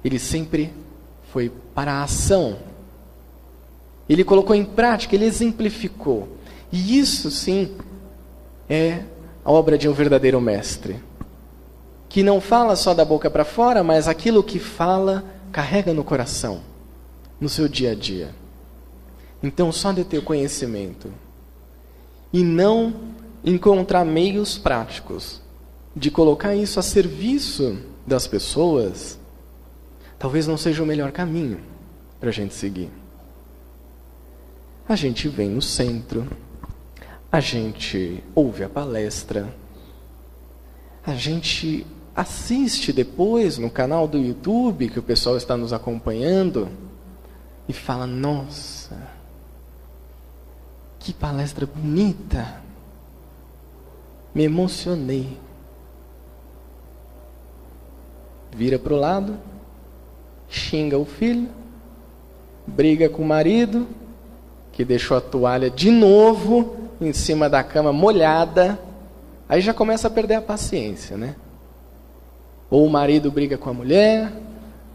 ele 0.04 0.18
sempre 0.18 0.74
foi 1.34 1.52
para 1.76 1.96
a 1.96 2.04
ação. 2.04 2.58
Ele 4.08 4.24
colocou 4.24 4.56
em 4.56 4.64
prática, 4.64 5.14
ele 5.14 5.26
exemplificou. 5.26 6.30
E 6.72 6.98
isso 6.98 7.30
sim 7.30 7.76
é 8.70 9.04
a 9.44 9.52
obra 9.52 9.78
de 9.78 9.90
um 9.90 9.94
verdadeiro 9.94 10.40
mestre. 10.40 11.04
Que 12.08 12.24
não 12.24 12.40
fala 12.40 12.78
só 12.78 12.94
da 12.94 13.04
boca 13.04 13.30
para 13.30 13.44
fora, 13.44 13.84
mas 13.84 14.08
aquilo 14.08 14.42
que 14.42 14.58
fala 14.58 15.26
carrega 15.52 15.94
no 15.94 16.04
coração 16.04 16.71
no 17.42 17.50
seu 17.50 17.68
dia 17.68 17.92
a 17.92 17.96
dia. 17.96 18.36
Então, 19.42 19.72
só 19.72 19.92
de 19.92 20.04
ter 20.04 20.24
conhecimento 20.24 21.12
e 22.32 22.44
não 22.44 22.94
encontrar 23.44 24.06
meios 24.06 24.60
práticos 24.60 25.42
de 25.96 26.12
colocar 26.12 26.56
isso 26.56 26.80
a 26.80 26.84
serviço 26.84 27.80
das 28.06 28.28
pessoas, 28.28 29.20
talvez 30.20 30.46
não 30.48 30.56
seja 30.56 30.84
o 30.84 30.86
melhor 30.86 31.12
caminho 31.12 31.60
para 32.20 32.30
a 32.30 32.32
gente 32.32 32.54
seguir. 32.54 32.92
A 34.88 34.96
gente 34.96 35.28
vem 35.28 35.50
no 35.50 35.62
centro, 35.62 36.28
a 37.32 37.40
gente 37.40 38.24
ouve 38.36 38.64
a 38.64 38.70
palestra, 38.70 39.54
a 41.04 41.16
gente 41.16 41.86
assiste 42.16 42.94
depois 42.94 43.58
no 43.58 43.70
canal 43.70 44.08
do 44.08 44.18
YouTube 44.18 44.90
que 44.90 45.00
o 45.00 45.04
pessoal 45.04 45.36
está 45.36 45.58
nos 45.58 45.74
acompanhando 45.74 46.70
e 47.68 47.74
fala: 47.74 48.06
Nossa, 48.06 48.98
que 51.00 51.14
palestra 51.14 51.66
bonita, 51.66 52.62
me 54.34 54.44
emocionei. 54.44 55.38
Vira 58.54 58.78
para 58.78 58.94
o 58.94 58.98
lado, 58.98 59.40
xinga 60.50 60.98
o 60.98 61.06
filho, 61.06 61.50
briga 62.68 63.10
com 63.10 63.24
o 63.24 63.28
marido, 63.28 63.88
que 64.72 64.84
deixou 64.84 65.18
a 65.18 65.22
toalha 65.22 65.70
de 65.70 65.90
novo 65.90 66.76
em 67.00 67.14
cima 67.14 67.50
da 67.50 67.64
cama 67.64 67.94
molhada. 67.94 68.80
Aí 69.48 69.62
já 69.62 69.74
começa 69.74 70.08
a 70.08 70.12
perder 70.12 70.36
a 70.36 70.42
paciência, 70.42 71.18
né? 71.18 71.36
Ou 72.70 72.86
o 72.86 72.90
marido 72.90 73.32
briga 73.32 73.58
com 73.58 73.70
a 73.70 73.74
mulher, 73.74 74.32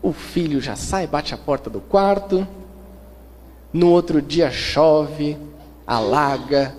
o 0.03 0.13
filho 0.13 0.61
já 0.61 0.77
sai, 0.77 1.07
bate 1.07 1.35
a 1.35 1.39
porta 1.39 1.69
do 1.69 1.81
quarto. 1.81 2.47
No 3.73 3.91
outro 3.91 4.23
dia 4.23 4.51
chove, 4.51 5.37
alaga, 5.87 6.75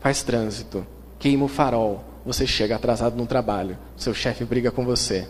faz 0.00 0.22
trânsito, 0.22 0.86
queima 1.18 1.44
o 1.44 1.48
farol, 1.48 2.02
você 2.24 2.46
chega 2.46 2.76
atrasado 2.76 3.16
no 3.16 3.26
trabalho, 3.26 3.78
seu 3.96 4.14
chefe 4.14 4.44
briga 4.44 4.70
com 4.70 4.84
você. 4.84 5.28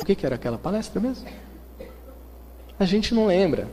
O 0.00 0.04
que, 0.04 0.14
que 0.14 0.24
era 0.24 0.36
aquela 0.36 0.56
palestra 0.56 1.00
mesmo? 1.00 1.28
A 2.78 2.84
gente 2.84 3.12
não 3.12 3.26
lembra. 3.26 3.68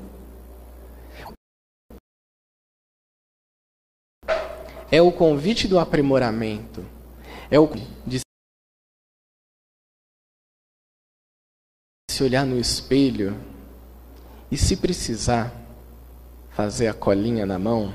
É 4.92 5.02
o 5.02 5.12
convite 5.12 5.68
do 5.68 5.78
aprimoramento. 5.78 6.84
É 7.52 7.60
o 7.60 7.70
de 8.06 8.25
se 12.16 12.24
olhar 12.24 12.46
no 12.46 12.58
espelho 12.58 13.36
e 14.50 14.56
se 14.56 14.78
precisar 14.78 15.54
fazer 16.52 16.88
a 16.88 16.94
colinha 16.94 17.46
na 17.46 17.60
mão, 17.60 17.94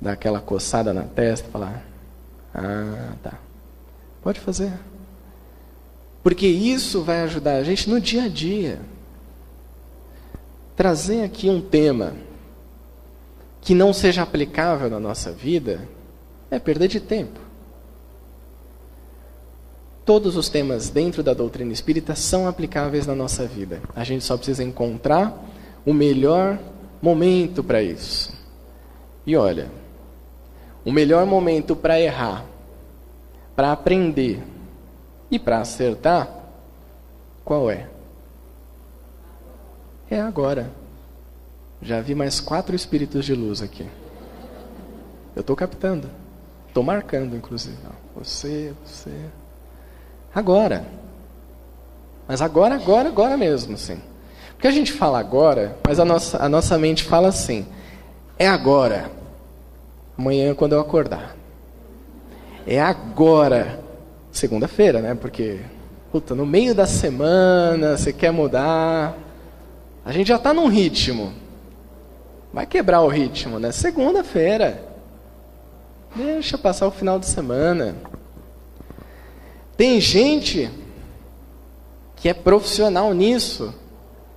dar 0.00 0.12
aquela 0.12 0.40
coçada 0.40 0.92
na 0.92 1.04
testa, 1.04 1.48
falar: 1.48 1.84
"Ah, 2.52 3.12
tá. 3.22 3.38
Pode 4.22 4.40
fazer". 4.40 4.72
Porque 6.20 6.48
isso 6.48 7.04
vai 7.04 7.20
ajudar 7.22 7.56
a 7.56 7.62
gente 7.62 7.88
no 7.88 8.00
dia 8.00 8.24
a 8.24 8.28
dia. 8.28 8.80
Trazer 10.74 11.22
aqui 11.22 11.48
um 11.48 11.60
tema 11.60 12.14
que 13.60 13.72
não 13.72 13.92
seja 13.92 14.22
aplicável 14.22 14.90
na 14.90 14.98
nossa 14.98 15.30
vida 15.30 15.88
é 16.50 16.58
perda 16.58 16.88
de 16.88 16.98
tempo. 16.98 17.38
Todos 20.04 20.36
os 20.36 20.48
temas 20.48 20.90
dentro 20.90 21.22
da 21.22 21.32
doutrina 21.32 21.72
espírita 21.72 22.14
são 22.14 22.46
aplicáveis 22.46 23.06
na 23.06 23.14
nossa 23.14 23.46
vida. 23.46 23.80
A 23.96 24.04
gente 24.04 24.24
só 24.24 24.36
precisa 24.36 24.62
encontrar 24.62 25.34
o 25.84 25.94
melhor 25.94 26.58
momento 27.00 27.64
para 27.64 27.82
isso. 27.82 28.32
E 29.26 29.36
olha, 29.36 29.70
o 30.84 30.92
melhor 30.92 31.24
momento 31.24 31.74
para 31.74 31.98
errar, 31.98 32.44
para 33.56 33.72
aprender, 33.72 34.42
e 35.34 35.38
para 35.38 35.58
acertar, 35.58 36.28
qual 37.44 37.70
é? 37.70 37.88
É 40.08 40.20
agora. 40.20 40.70
Já 41.82 42.00
vi 42.00 42.14
mais 42.14 42.38
quatro 42.40 42.76
espíritos 42.76 43.24
de 43.24 43.34
luz 43.34 43.60
aqui. 43.60 43.84
Eu 45.34 45.40
estou 45.40 45.56
captando. 45.56 46.08
Estou 46.68 46.84
marcando, 46.84 47.36
inclusive. 47.36 47.76
Você, 48.14 48.72
você. 48.84 49.10
Agora. 50.34 50.84
Mas 52.26 52.42
agora, 52.42 52.74
agora, 52.74 53.08
agora 53.08 53.36
mesmo, 53.36 53.76
sim. 53.76 54.00
Porque 54.52 54.66
a 54.66 54.70
gente 54.70 54.92
fala 54.92 55.18
agora, 55.18 55.76
mas 55.86 56.00
a 56.00 56.04
nossa, 56.04 56.42
a 56.42 56.48
nossa 56.48 56.78
mente 56.78 57.04
fala 57.04 57.28
assim: 57.28 57.66
é 58.38 58.48
agora. 58.48 59.10
Amanhã, 60.18 60.54
quando 60.54 60.72
eu 60.72 60.80
acordar. 60.80 61.36
É 62.66 62.80
agora 62.80 63.80
segunda-feira, 64.32 65.00
né? 65.00 65.14
Porque, 65.14 65.60
puta, 66.10 66.34
no 66.34 66.46
meio 66.46 66.74
da 66.74 66.86
semana, 66.86 67.96
você 67.96 68.12
quer 68.12 68.30
mudar. 68.30 69.16
A 70.04 70.12
gente 70.12 70.28
já 70.28 70.36
está 70.36 70.52
num 70.52 70.66
ritmo. 70.66 71.32
Vai 72.52 72.66
quebrar 72.66 73.00
o 73.02 73.08
ritmo, 73.08 73.58
né? 73.58 73.72
Segunda-feira. 73.72 74.82
Deixa 76.14 76.56
passar 76.56 76.86
o 76.86 76.90
final 76.90 77.18
de 77.18 77.26
semana. 77.26 77.96
Tem 79.76 80.00
gente 80.00 80.70
que 82.16 82.28
é 82.28 82.34
profissional 82.34 83.12
nisso 83.12 83.74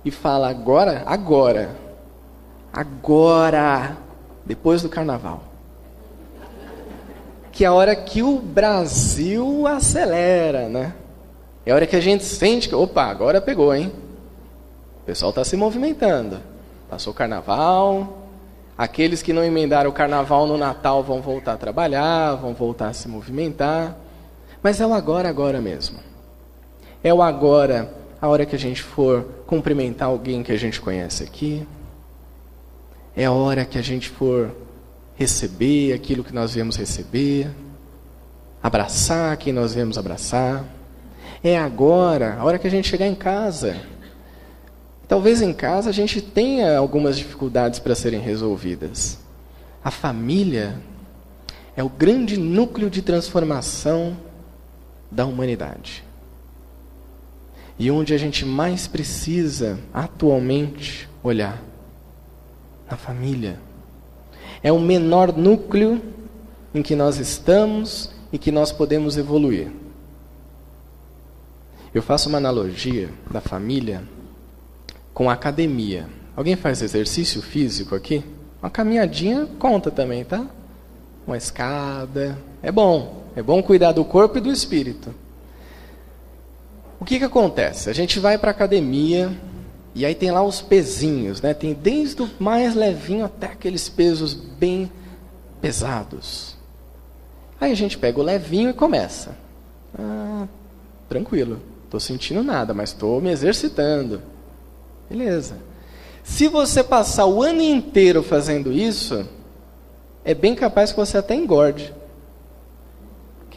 e 0.04 0.10
fala 0.10 0.48
agora, 0.48 1.02
agora, 1.06 1.76
agora, 2.72 3.96
depois 4.44 4.82
do 4.82 4.88
carnaval 4.88 5.48
que 7.58 7.64
é 7.64 7.66
a 7.66 7.72
hora 7.72 7.96
que 7.96 8.22
o 8.22 8.38
Brasil 8.38 9.66
acelera, 9.66 10.68
né? 10.68 10.94
É 11.66 11.72
a 11.72 11.74
hora 11.74 11.88
que 11.88 11.96
a 11.96 12.00
gente 12.00 12.24
sente 12.24 12.68
que, 12.68 12.74
opa, 12.76 13.02
agora 13.02 13.40
pegou, 13.40 13.74
hein? 13.74 13.92
O 15.02 15.04
pessoal 15.04 15.30
está 15.30 15.42
se 15.42 15.56
movimentando. 15.56 16.38
Passou 16.88 17.12
o 17.12 17.16
carnaval. 17.16 18.28
Aqueles 18.78 19.22
que 19.22 19.32
não 19.32 19.42
emendaram 19.42 19.90
o 19.90 19.92
carnaval 19.92 20.46
no 20.46 20.56
Natal 20.56 21.02
vão 21.02 21.20
voltar 21.20 21.54
a 21.54 21.56
trabalhar, 21.56 22.36
vão 22.36 22.54
voltar 22.54 22.90
a 22.90 22.92
se 22.92 23.08
movimentar. 23.08 23.96
Mas 24.62 24.80
é 24.80 24.86
o 24.86 24.92
agora, 24.92 25.28
agora 25.28 25.60
mesmo. 25.60 25.98
É 27.02 27.14
o 27.14 27.22
agora, 27.22 27.94
a 28.20 28.26
hora 28.26 28.44
que 28.44 28.56
a 28.56 28.58
gente 28.58 28.82
for 28.82 29.22
cumprimentar 29.46 30.08
alguém 30.08 30.42
que 30.42 30.52
a 30.52 30.58
gente 30.58 30.80
conhece 30.80 31.22
aqui. 31.22 31.66
É 33.16 33.24
a 33.24 33.32
hora 33.32 33.64
que 33.64 33.78
a 33.78 33.82
gente 33.82 34.08
for 34.08 34.54
receber 35.14 35.92
aquilo 35.92 36.22
que 36.22 36.32
nós 36.32 36.54
viemos 36.54 36.76
receber, 36.76 37.50
abraçar 38.62 39.36
quem 39.36 39.52
nós 39.52 39.74
viemos 39.74 39.98
abraçar. 39.98 40.64
É 41.42 41.56
agora, 41.56 42.36
a 42.38 42.44
hora 42.44 42.58
que 42.58 42.66
a 42.66 42.70
gente 42.70 42.88
chegar 42.88 43.06
em 43.06 43.14
casa. 43.14 43.76
Talvez 45.06 45.40
em 45.40 45.52
casa 45.52 45.90
a 45.90 45.92
gente 45.92 46.20
tenha 46.20 46.76
algumas 46.76 47.16
dificuldades 47.16 47.78
para 47.78 47.94
serem 47.94 48.20
resolvidas. 48.20 49.18
A 49.82 49.90
família 49.90 50.76
é 51.76 51.82
o 51.82 51.88
grande 51.88 52.36
núcleo 52.36 52.90
de 52.90 53.02
transformação 53.02 54.16
da 55.10 55.26
humanidade. 55.26 56.04
E 57.78 57.90
onde 57.90 58.12
a 58.12 58.18
gente 58.18 58.44
mais 58.44 58.86
precisa 58.86 59.78
atualmente 59.92 61.08
olhar 61.22 61.62
na 62.90 62.96
família 62.96 63.60
é 64.62 64.72
o 64.72 64.80
menor 64.80 65.36
núcleo 65.36 66.02
em 66.74 66.82
que 66.82 66.96
nós 66.96 67.18
estamos 67.18 68.10
e 68.32 68.38
que 68.38 68.50
nós 68.50 68.72
podemos 68.72 69.16
evoluir. 69.16 69.70
Eu 71.94 72.02
faço 72.02 72.28
uma 72.28 72.38
analogia 72.38 73.08
da 73.30 73.40
família 73.40 74.02
com 75.14 75.30
a 75.30 75.32
academia. 75.32 76.06
Alguém 76.36 76.54
faz 76.54 76.82
exercício 76.82 77.40
físico 77.40 77.94
aqui? 77.94 78.22
Uma 78.60 78.70
caminhadinha 78.70 79.48
conta 79.58 79.90
também, 79.90 80.24
tá? 80.24 80.46
Uma 81.26 81.36
escada. 81.36 82.38
É 82.62 82.70
bom. 82.72 83.24
É 83.36 83.42
bom 83.42 83.62
cuidar 83.62 83.92
do 83.92 84.04
corpo 84.04 84.38
e 84.38 84.40
do 84.40 84.50
espírito. 84.50 85.14
O 87.00 87.04
que, 87.04 87.18
que 87.18 87.24
acontece? 87.24 87.88
A 87.88 87.92
gente 87.92 88.18
vai 88.18 88.36
para 88.36 88.50
academia, 88.50 89.30
e 89.94 90.04
aí 90.04 90.14
tem 90.14 90.30
lá 90.30 90.42
os 90.42 90.60
pezinhos, 90.60 91.40
né? 91.40 91.54
Tem 91.54 91.72
desde 91.72 92.22
o 92.22 92.30
mais 92.38 92.74
levinho 92.74 93.24
até 93.24 93.46
aqueles 93.46 93.88
pesos 93.88 94.34
bem 94.34 94.90
pesados. 95.60 96.56
Aí 97.60 97.72
a 97.72 97.76
gente 97.76 97.98
pega 97.98 98.18
o 98.20 98.22
levinho 98.22 98.70
e 98.70 98.74
começa. 98.74 99.36
Ah, 99.96 100.46
tranquilo, 101.08 101.60
estou 101.84 102.00
sentindo 102.00 102.42
nada, 102.42 102.74
mas 102.74 102.90
estou 102.90 103.20
me 103.20 103.30
exercitando. 103.30 104.22
Beleza. 105.08 105.56
Se 106.22 106.46
você 106.46 106.84
passar 106.84 107.26
o 107.26 107.42
ano 107.42 107.62
inteiro 107.62 108.22
fazendo 108.22 108.70
isso, 108.70 109.26
é 110.24 110.34
bem 110.34 110.54
capaz 110.54 110.92
que 110.92 110.98
você 110.98 111.18
até 111.18 111.34
engorde. 111.34 111.94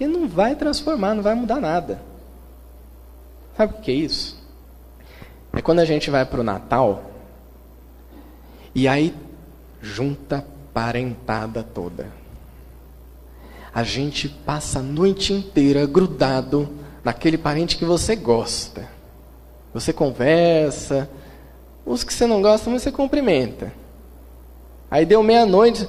Porque 0.01 0.17
não 0.17 0.27
vai 0.27 0.55
transformar, 0.55 1.13
não 1.13 1.21
vai 1.21 1.35
mudar 1.35 1.59
nada. 1.61 2.01
Sabe 3.55 3.75
o 3.75 3.81
que 3.81 3.91
é 3.91 3.93
isso? 3.93 4.35
É 5.53 5.61
quando 5.61 5.77
a 5.77 5.85
gente 5.85 6.09
vai 6.09 6.25
para 6.25 6.41
o 6.41 6.43
Natal 6.43 7.11
e 8.73 8.87
aí 8.87 9.15
junta 9.79 10.43
parentada 10.73 11.61
toda. 11.61 12.07
A 13.71 13.83
gente 13.83 14.27
passa 14.27 14.79
a 14.79 14.81
noite 14.81 15.33
inteira 15.33 15.85
grudado 15.85 16.67
naquele 17.03 17.37
parente 17.37 17.77
que 17.77 17.85
você 17.85 18.15
gosta. 18.15 18.89
Você 19.71 19.93
conversa, 19.93 21.07
os 21.85 22.03
que 22.03 22.11
você 22.11 22.25
não 22.25 22.41
gosta, 22.41 22.71
mas 22.71 22.81
você 22.81 22.91
cumprimenta. 22.91 23.71
Aí 24.89 25.05
deu 25.05 25.21
meia-noite, 25.21 25.87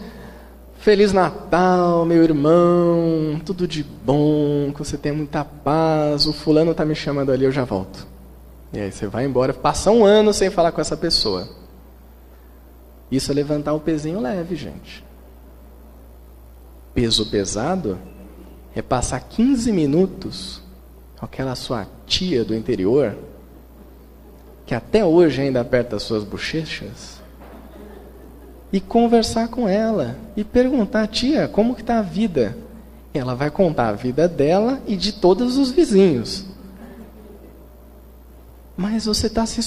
Feliz 0.83 1.13
Natal, 1.13 2.05
meu 2.05 2.25
irmão, 2.25 3.41
tudo 3.47 3.69
de 3.69 3.85
bom, 3.85 4.73
que 4.73 4.81
você 4.81 4.99
tenha 4.99 5.15
muita 5.15 5.45
paz. 5.45 6.27
O 6.27 6.33
fulano 6.33 6.73
está 6.73 6.85
me 6.85 6.93
chamando 6.93 7.31
ali, 7.31 7.45
eu 7.45 7.53
já 7.53 7.63
volto. 7.63 8.05
E 8.73 8.81
aí 8.81 8.91
você 8.91 9.07
vai 9.07 9.25
embora, 9.25 9.55
passa 9.55 9.93
um 9.93 10.05
ano 10.05 10.35
sem 10.35 10.51
falar 10.51 10.73
com 10.73 10.81
essa 10.81 10.97
pessoa. 10.97 11.49
Isso 13.13 13.31
é 13.31 13.35
levantar 13.35 13.75
o 13.75 13.79
pezinho 13.79 14.21
leve, 14.21 14.57
gente. 14.57 15.05
Peso 16.93 17.31
pesado 17.31 17.97
é 18.75 18.83
passar 18.83 19.21
15 19.21 19.71
minutos 19.71 20.61
com 21.17 21.25
aquela 21.25 21.55
sua 21.55 21.87
tia 22.09 22.45
do 22.45 22.57
interior, 22.57 23.17
que 24.67 24.75
até 24.75 25.05
hoje 25.05 25.43
ainda 25.43 25.61
aperta 25.61 25.95
as 25.95 26.03
suas 26.03 26.25
bochechas, 26.25 27.12
e 28.73 28.81
conversar 28.81 29.49
com 29.49 29.69
ela 29.69 30.17
e 30.37 30.43
perguntar, 30.43 31.07
tia, 31.07 31.47
como 31.47 31.75
que 31.75 31.83
está 31.83 31.99
a 31.99 32.03
vida? 32.03 32.57
Ela 33.13 33.35
vai 33.35 33.51
contar 33.51 33.89
a 33.89 33.93
vida 33.93 34.27
dela 34.27 34.81
e 34.87 34.97
de 34.97 35.13
todos 35.13 35.59
os 35.59 35.71
vizinhos. 35.71 36.47
Mas 38.75 39.05
você 39.05 39.27
está 39.27 39.45
se, 39.45 39.61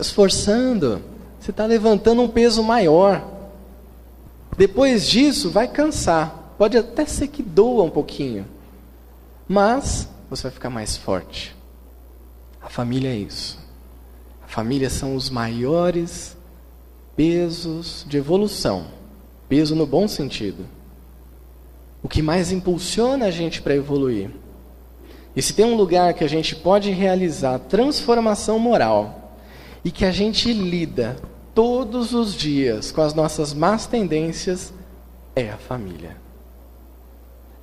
esforçando, 0.00 1.02
você 1.40 1.50
está 1.50 1.66
levantando 1.66 2.22
um 2.22 2.28
peso 2.28 2.62
maior. 2.62 3.22
Depois 4.56 5.08
disso, 5.08 5.50
vai 5.50 5.66
cansar. 5.66 6.54
Pode 6.56 6.78
até 6.78 7.04
ser 7.04 7.26
que 7.26 7.42
doa 7.42 7.82
um 7.82 7.90
pouquinho. 7.90 8.46
Mas 9.48 10.08
você 10.30 10.44
vai 10.44 10.52
ficar 10.52 10.70
mais 10.70 10.96
forte. 10.96 11.56
A 12.62 12.68
família 12.68 13.10
é 13.10 13.16
isso. 13.16 13.58
A 14.44 14.48
família 14.48 14.88
são 14.88 15.16
os 15.16 15.28
maiores 15.28 16.36
pesos 17.16 18.04
de 18.08 18.16
evolução. 18.16 18.86
Peso 19.48 19.74
no 19.74 19.86
bom 19.86 20.08
sentido. 20.08 20.66
O 22.02 22.08
que 22.08 22.22
mais 22.22 22.52
impulsiona 22.52 23.26
a 23.26 23.30
gente 23.30 23.62
para 23.62 23.74
evoluir. 23.74 24.30
E 25.34 25.42
se 25.42 25.52
tem 25.52 25.64
um 25.64 25.74
lugar 25.74 26.14
que 26.14 26.24
a 26.24 26.28
gente 26.28 26.54
pode 26.54 26.90
realizar 26.90 27.58
transformação 27.58 28.58
moral 28.58 29.36
e 29.84 29.90
que 29.90 30.04
a 30.04 30.12
gente 30.12 30.52
lida 30.52 31.16
todos 31.54 32.14
os 32.14 32.34
dias 32.34 32.90
com 32.92 33.00
as 33.00 33.14
nossas 33.14 33.52
más 33.52 33.86
tendências 33.86 34.72
é 35.34 35.50
a 35.50 35.56
família. 35.56 36.16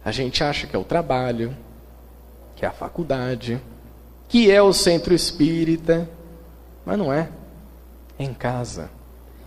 A 0.03 0.11
gente 0.11 0.43
acha 0.43 0.65
que 0.65 0.75
é 0.75 0.79
o 0.79 0.83
trabalho, 0.83 1.55
que 2.55 2.65
é 2.65 2.67
a 2.67 2.71
faculdade, 2.71 3.61
que 4.27 4.49
é 4.49 4.61
o 4.61 4.73
centro 4.73 5.13
espírita, 5.13 6.09
mas 6.85 6.97
não 6.97 7.13
é. 7.13 7.29
É 8.17 8.23
em 8.23 8.33
casa. 8.33 8.89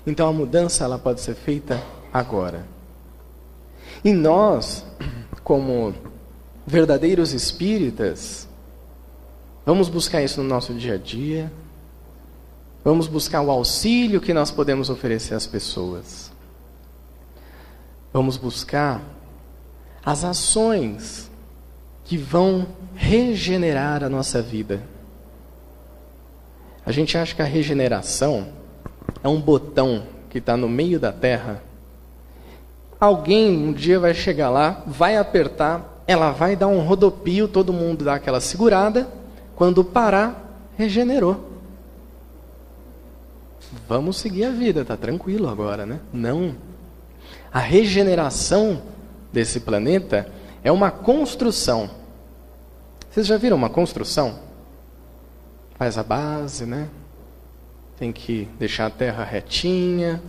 Então 0.07 0.29
a 0.29 0.33
mudança 0.33 0.85
ela 0.85 0.99
pode 0.99 1.21
ser 1.21 1.35
feita 1.35 1.83
agora. 2.12 2.67
E 4.05 4.12
nós, 4.12 4.85
como 5.43 5.95
verdadeiros 6.67 7.33
espíritas, 7.33 8.49
vamos 9.64 9.88
buscar 9.88 10.23
isso 10.23 10.43
no 10.43 10.49
nosso 10.49 10.75
dia 10.75 10.95
a 10.95 10.99
dia, 10.99 11.51
Vamos 12.85 13.07
buscar 13.07 13.40
o 13.40 13.51
auxílio 13.51 14.21
que 14.21 14.35
nós 14.35 14.51
podemos 14.51 14.90
oferecer 14.90 15.33
às 15.33 15.47
pessoas. 15.47 16.31
Vamos 18.12 18.37
buscar 18.37 19.01
as 20.05 20.23
ações 20.23 21.31
que 22.05 22.19
vão 22.19 22.67
regenerar 22.95 24.05
a 24.05 24.11
nossa 24.11 24.43
vida. 24.43 24.83
A 26.85 26.93
gente 26.93 27.17
acha 27.17 27.35
que 27.35 27.40
a 27.40 27.47
regeneração 27.47 28.49
é 29.25 29.29
um 29.29 29.41
botão 29.41 30.05
que 30.31 30.39
está 30.39 30.57
no 30.57 30.69
meio 30.69 31.01
da 31.01 31.11
terra. 31.11 31.61
Alguém 33.01 33.51
um 33.51 33.73
dia 33.73 33.99
vai 33.99 34.15
chegar 34.15 34.51
lá, 34.51 34.85
vai 34.87 35.17
apertar, 35.17 36.05
ela 36.07 36.31
vai 36.31 36.55
dar 36.55 36.69
um 36.69 36.79
rodopio, 36.79 37.49
todo 37.49 37.73
mundo 37.73 38.05
dá 38.05 38.15
aquela 38.15 38.41
segurada. 38.41 39.09
Quando 39.57 39.85
parar, 39.85 40.57
regenerou 40.79 41.55
vamos 43.89 44.17
seguir 44.17 44.45
a 44.45 44.51
vida, 44.51 44.85
tá 44.85 44.97
tranquilo 44.97 45.49
agora, 45.49 45.85
né? 45.85 46.01
Não. 46.13 46.55
A 47.53 47.59
regeneração 47.59 48.83
desse 49.33 49.61
planeta 49.61 50.31
é 50.63 50.71
uma 50.71 50.91
construção. 50.91 51.91
Vocês 53.11 53.27
já 53.27 53.37
viram 53.37 53.57
uma 53.57 53.71
construção? 53.71 54.39
Faz 55.77 55.99
a 55.99 56.03
base, 56.03 56.67
né? 56.67 56.89
Tem 57.97 58.13
que 58.13 58.49
deixar 58.59 58.87
a 58.87 58.91
terra 58.91 59.25
retinha, 59.25 60.21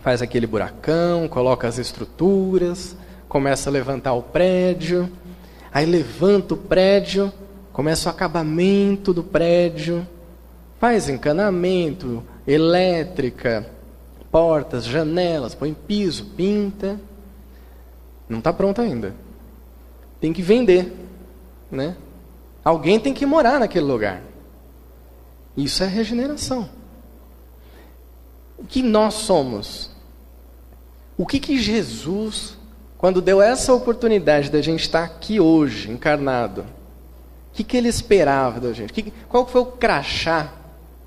faz 0.00 0.22
aquele 0.22 0.46
buracão, 0.46 1.28
coloca 1.28 1.68
as 1.68 1.78
estruturas, 1.78 2.96
começa 3.28 3.68
a 3.68 3.72
levantar 3.72 4.14
o 4.14 4.22
prédio, 4.22 5.10
aí 5.72 5.84
levanta 5.84 6.54
o 6.54 6.56
prédio, 6.56 7.32
começa 7.72 8.08
o 8.08 8.12
acabamento 8.12 9.12
do 9.12 9.22
prédio, 9.22 10.06
Faz 10.84 11.08
encanamento, 11.08 12.22
elétrica, 12.46 13.66
portas, 14.30 14.84
janelas, 14.84 15.54
põe 15.54 15.72
piso, 15.72 16.26
pinta. 16.36 17.00
Não 18.28 18.38
está 18.38 18.52
pronto 18.52 18.82
ainda. 18.82 19.14
Tem 20.20 20.30
que 20.30 20.42
vender, 20.42 20.92
né? 21.70 21.96
Alguém 22.62 23.00
tem 23.00 23.14
que 23.14 23.24
morar 23.24 23.60
naquele 23.60 23.86
lugar. 23.86 24.20
Isso 25.56 25.82
é 25.82 25.86
regeneração. 25.86 26.68
O 28.58 28.64
que 28.64 28.82
nós 28.82 29.14
somos? 29.14 29.90
O 31.16 31.26
que 31.26 31.38
que 31.38 31.58
Jesus, 31.58 32.56
quando 32.98 33.20
deu 33.20 33.40
essa 33.40 33.72
oportunidade 33.72 34.50
da 34.50 34.60
gente 34.60 34.80
estar 34.80 35.04
aqui 35.04 35.38
hoje, 35.38 35.90
encarnado, 35.90 36.62
o 36.62 37.56
que, 37.56 37.62
que 37.62 37.76
ele 37.76 37.88
esperava 37.88 38.58
da 38.58 38.72
gente? 38.72 38.92
Que, 38.92 39.12
qual 39.28 39.46
foi 39.46 39.60
o 39.60 39.66
crachá 39.66 40.52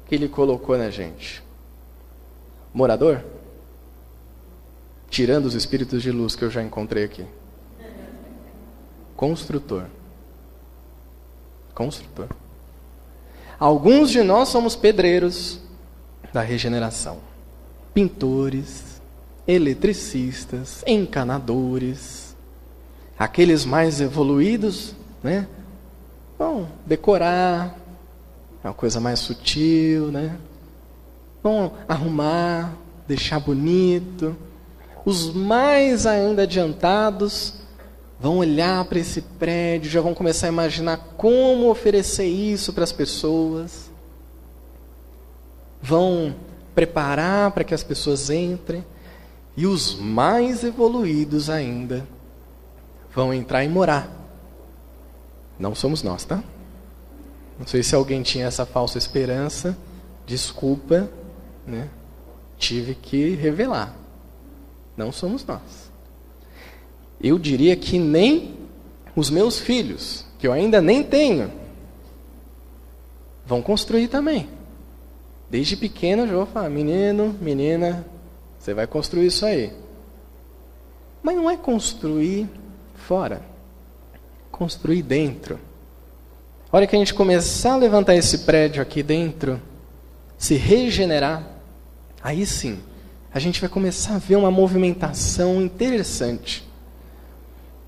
que 0.05 0.15
ele 0.15 0.29
colocou 0.29 0.77
na 0.77 0.89
gente? 0.89 1.43
Morador? 2.73 3.21
Tirando 5.09 5.45
os 5.45 5.55
espíritos 5.55 6.01
de 6.01 6.11
luz 6.11 6.35
que 6.35 6.45
eu 6.45 6.49
já 6.49 6.63
encontrei 6.63 7.03
aqui. 7.03 7.25
Construtor. 9.15 9.87
Construtor. 11.73 12.29
Alguns 13.59 14.11
de 14.11 14.21
nós 14.21 14.49
somos 14.49 14.75
pedreiros 14.75 15.59
da 16.31 16.41
regeneração. 16.41 17.17
Pintores, 17.93 19.01
eletricistas, 19.47 20.83
encanadores. 20.85 22.35
Aqueles 23.17 23.65
mais 23.65 23.99
evoluídos, 23.99 24.95
né? 25.23 25.47
Vão 26.37 26.69
decorar, 26.85 27.75
é 28.63 28.67
uma 28.67 28.73
coisa 28.75 28.99
mais 28.99 29.19
sutil, 29.19 30.11
né? 30.11 30.37
Vão 31.41 31.71
arrumar, 31.87 32.73
deixar 33.07 33.39
bonito. 33.39 34.35
Os 35.03 35.33
mais 35.33 36.05
ainda 36.05 36.43
adiantados 36.43 37.55
vão 38.19 38.37
olhar 38.37 38.83
para 38.85 38.99
esse 38.99 39.21
prédio, 39.21 39.89
já 39.89 40.01
vão 40.01 40.13
começar 40.13 40.47
a 40.47 40.49
imaginar 40.49 40.97
como 41.17 41.69
oferecer 41.69 42.25
isso 42.25 42.73
para 42.73 42.83
as 42.83 42.91
pessoas. 42.91 43.91
Vão 45.81 46.35
preparar 46.73 47.51
para 47.51 47.63
que 47.63 47.73
as 47.73 47.83
pessoas 47.83 48.29
entrem. 48.29 48.83
E 49.55 49.65
os 49.65 49.95
mais 49.95 50.63
evoluídos 50.63 51.49
ainda 51.49 52.07
vão 53.13 53.33
entrar 53.33 53.63
e 53.63 53.69
morar. 53.69 54.07
Não 55.57 55.73
somos 55.73 56.03
nós, 56.03 56.23
tá? 56.23 56.43
Não 57.57 57.65
sei 57.65 57.81
se 57.81 57.95
alguém 57.95 58.21
tinha 58.21 58.45
essa 58.45 58.65
falsa 58.65 58.99
esperança. 58.99 59.75
Desculpa, 60.25 61.09
né? 61.65 61.89
Tive 62.57 62.93
que 62.93 63.33
revelar. 63.35 63.95
Não 64.95 65.11
somos 65.11 65.43
nós. 65.45 65.86
Eu 67.21 67.39
diria 67.39 67.75
que 67.75 67.97
nem 67.97 68.55
os 69.15 69.29
meus 69.29 69.59
filhos, 69.59 70.25
que 70.37 70.47
eu 70.47 70.53
ainda 70.53 70.81
nem 70.81 71.01
tenho, 71.01 71.51
vão 73.45 73.61
construir 73.61 74.07
também. 74.07 74.47
Desde 75.49 75.75
pequeno 75.77 76.23
eu 76.23 76.27
já 76.27 76.35
vou 76.35 76.45
falar, 76.45 76.69
menino, 76.69 77.35
menina, 77.41 78.05
você 78.59 78.73
vai 78.73 78.85
construir 78.85 79.27
isso 79.27 79.45
aí. 79.45 79.71
Mas 81.23 81.35
não 81.35 81.49
é 81.49 81.55
construir 81.55 82.47
fora, 82.93 83.41
construir 84.51 85.01
dentro. 85.01 85.57
A 86.69 86.75
hora 86.75 86.85
que 86.85 86.95
a 86.95 86.99
gente 86.99 87.13
começar 87.13 87.73
a 87.73 87.77
levantar 87.77 88.15
esse 88.15 88.39
prédio 88.39 88.81
aqui 88.81 89.01
dentro, 89.01 89.61
se 90.37 90.55
regenerar, 90.55 91.47
aí 92.21 92.45
sim, 92.45 92.79
a 93.33 93.39
gente 93.39 93.61
vai 93.61 93.69
começar 93.69 94.15
a 94.15 94.19
ver 94.19 94.35
uma 94.35 94.51
movimentação 94.51 95.61
interessante. 95.61 96.66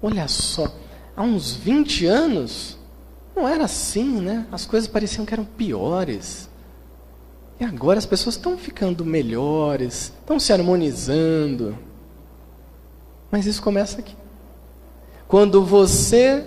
Olha 0.01 0.27
só, 0.27 0.71
há 1.15 1.21
uns 1.21 1.53
20 1.53 2.05
anos, 2.05 2.77
não 3.35 3.47
era 3.47 3.65
assim, 3.65 4.21
né? 4.21 4.45
As 4.51 4.65
coisas 4.65 4.87
pareciam 4.87 5.25
que 5.25 5.33
eram 5.33 5.45
piores. 5.45 6.49
E 7.59 7.63
agora 7.65 7.99
as 7.99 8.05
pessoas 8.05 8.35
estão 8.35 8.57
ficando 8.57 9.03
melhores, 9.05 10.13
estão 10.19 10.39
se 10.39 10.53
harmonizando. 10.53 11.77
Mas 13.29 13.45
isso 13.45 13.61
começa 13.61 13.99
aqui. 13.99 14.15
Quando 15.27 15.63
você 15.63 16.45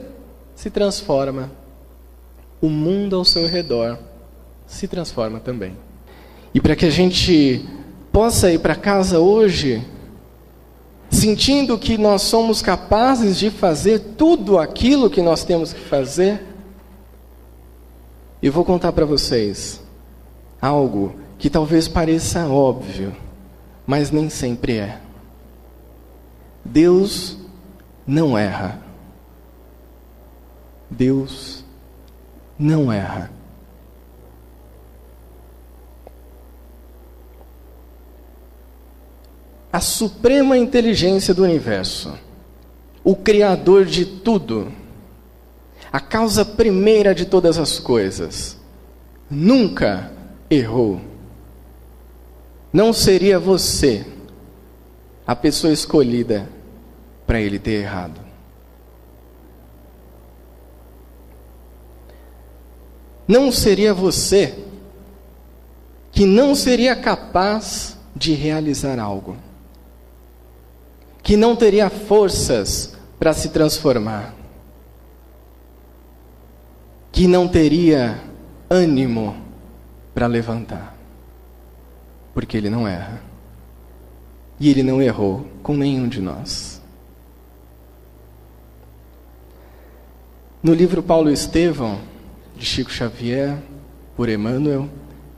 se 0.54 0.70
transforma 0.70 1.50
o 2.62 2.68
mundo 2.68 3.16
ao 3.16 3.24
seu 3.24 3.46
redor 3.46 3.98
se 4.66 4.86
transforma 4.86 5.40
também. 5.40 5.76
E 6.54 6.60
para 6.60 6.76
que 6.76 6.86
a 6.86 6.90
gente 6.90 7.68
possa 8.12 8.52
ir 8.52 8.60
para 8.60 8.76
casa 8.76 9.18
hoje 9.18 9.84
sentindo 11.12 11.78
que 11.78 11.98
nós 11.98 12.22
somos 12.22 12.62
capazes 12.62 13.38
de 13.38 13.50
fazer 13.50 13.98
tudo 14.16 14.58
aquilo 14.58 15.10
que 15.10 15.20
nós 15.20 15.44
temos 15.44 15.72
que 15.72 15.80
fazer, 15.80 16.42
eu 18.42 18.50
vou 18.50 18.64
contar 18.64 18.90
para 18.92 19.04
vocês 19.04 19.80
algo 20.60 21.14
que 21.38 21.50
talvez 21.50 21.86
pareça 21.86 22.48
óbvio, 22.48 23.14
mas 23.86 24.10
nem 24.10 24.30
sempre 24.30 24.78
é. 24.78 25.00
Deus 26.64 27.36
não 28.06 28.36
erra. 28.36 28.80
Deus 30.90 31.64
não 32.58 32.92
erra. 32.92 33.30
Suprema 39.82 40.56
inteligência 40.56 41.34
do 41.34 41.42
universo, 41.42 42.18
o 43.04 43.14
Criador 43.14 43.84
de 43.84 44.06
tudo, 44.06 44.72
a 45.92 46.00
causa 46.00 46.44
primeira 46.44 47.14
de 47.14 47.26
todas 47.26 47.58
as 47.58 47.78
coisas, 47.78 48.56
nunca 49.30 50.10
errou. 50.48 51.00
Não 52.72 52.92
seria 52.92 53.38
você 53.38 54.06
a 55.26 55.36
pessoa 55.36 55.72
escolhida 55.72 56.48
para 57.26 57.40
ele 57.40 57.58
ter 57.58 57.82
errado. 57.82 58.20
Não 63.26 63.52
seria 63.52 63.94
você 63.94 64.58
que 66.10 66.26
não 66.26 66.54
seria 66.54 66.94
capaz 66.94 67.96
de 68.14 68.34
realizar 68.34 68.98
algo, 68.98 69.36
que 71.22 71.36
não 71.36 71.54
teria 71.54 71.88
forças 71.88 72.96
para 73.18 73.32
se 73.32 73.50
transformar, 73.50 74.34
que 77.12 77.26
não 77.26 77.46
teria 77.46 78.20
ânimo 78.68 79.36
para 80.12 80.26
levantar, 80.26 80.96
porque 82.34 82.56
ele 82.56 82.68
não 82.68 82.88
erra. 82.88 83.22
E 84.58 84.68
ele 84.68 84.82
não 84.82 85.02
errou 85.02 85.46
com 85.62 85.76
nenhum 85.76 86.08
de 86.08 86.20
nós. 86.20 86.80
No 90.62 90.72
livro 90.72 91.02
Paulo 91.02 91.30
Estevão, 91.30 91.98
de 92.56 92.64
Chico 92.64 92.90
Xavier, 92.90 93.58
por 94.16 94.28
Emmanuel, 94.28 94.88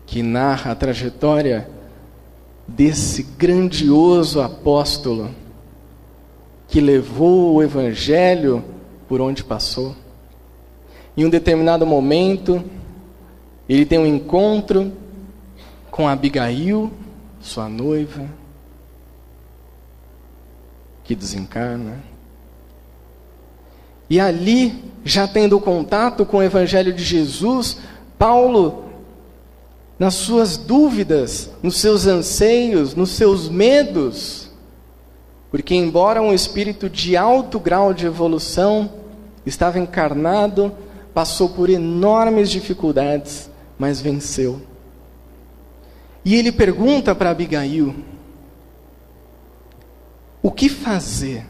que 0.05 0.23
narra 0.23 0.73
a 0.73 0.75
trajetória 0.75 1.71
desse 2.69 3.23
grandioso 3.23 4.43
apóstolo 4.43 5.31
que 6.75 6.81
levou 6.81 7.55
o 7.55 7.63
evangelho 7.63 8.65
por 9.07 9.21
onde 9.21 9.45
passou. 9.45 9.95
Em 11.17 11.25
um 11.25 11.31
determinado 11.31 11.87
momento, 11.87 12.65
ele 13.69 13.87
tem 13.87 13.97
um 13.97 14.05
encontro 14.05 14.93
com 15.89 16.09
Abigail, 16.09 16.91
sua 17.41 17.69
noiva, 17.69 18.29
que 21.05 21.15
desencarna. 21.15 22.03
E 24.11 24.19
ali, 24.19 24.83
já 25.05 25.29
tendo 25.29 25.61
contato 25.61 26.27
com 26.27 26.39
o 26.39 26.43
Evangelho 26.43 26.93
de 26.93 27.05
Jesus, 27.05 27.79
Paulo, 28.19 28.87
nas 29.97 30.15
suas 30.15 30.57
dúvidas, 30.57 31.53
nos 31.63 31.77
seus 31.77 32.05
anseios, 32.09 32.97
nos 32.97 33.11
seus 33.11 33.49
medos, 33.49 34.44
porque, 35.55 35.73
embora 35.73 36.21
um 36.21 36.35
espírito 36.35 36.91
de 36.91 37.17
alto 37.17 37.61
grau 37.61 37.95
de 37.95 38.07
evolução, 38.07 38.91
estava 39.47 39.79
encarnado, 39.79 40.75
passou 41.15 41.49
por 41.49 41.71
enormes 41.71 42.51
dificuldades, 42.51 43.49
mas 43.79 44.01
venceu. 44.01 44.61
E 46.25 46.35
ele 46.35 46.51
pergunta 46.51 47.15
para 47.15 47.31
Abigail: 47.31 47.95
o 50.43 50.51
que 50.51 50.69
fazer 50.69 51.47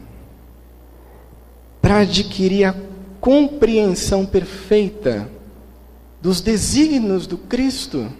para 1.81 2.01
adquirir 2.01 2.65
a 2.65 2.75
compreensão 3.19 4.23
perfeita 4.23 5.27
dos 6.21 6.41
desígnios 6.41 7.25
do 7.25 7.39
Cristo? 7.39 8.13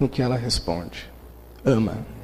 No 0.00 0.08
que 0.08 0.22
ela 0.22 0.36
responde: 0.36 1.12
ama. 1.62 2.17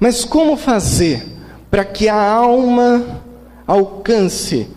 Mas 0.00 0.24
como 0.24 0.56
fazer 0.56 1.24
para 1.70 1.84
que 1.84 2.08
a 2.08 2.20
alma 2.20 3.22
alcance 3.66 4.68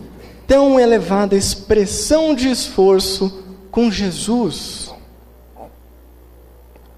tão 0.46 0.78
elevada 0.78 1.34
expressão 1.34 2.34
de 2.34 2.48
esforço 2.48 3.42
com 3.70 3.90
Jesus? 3.90 4.94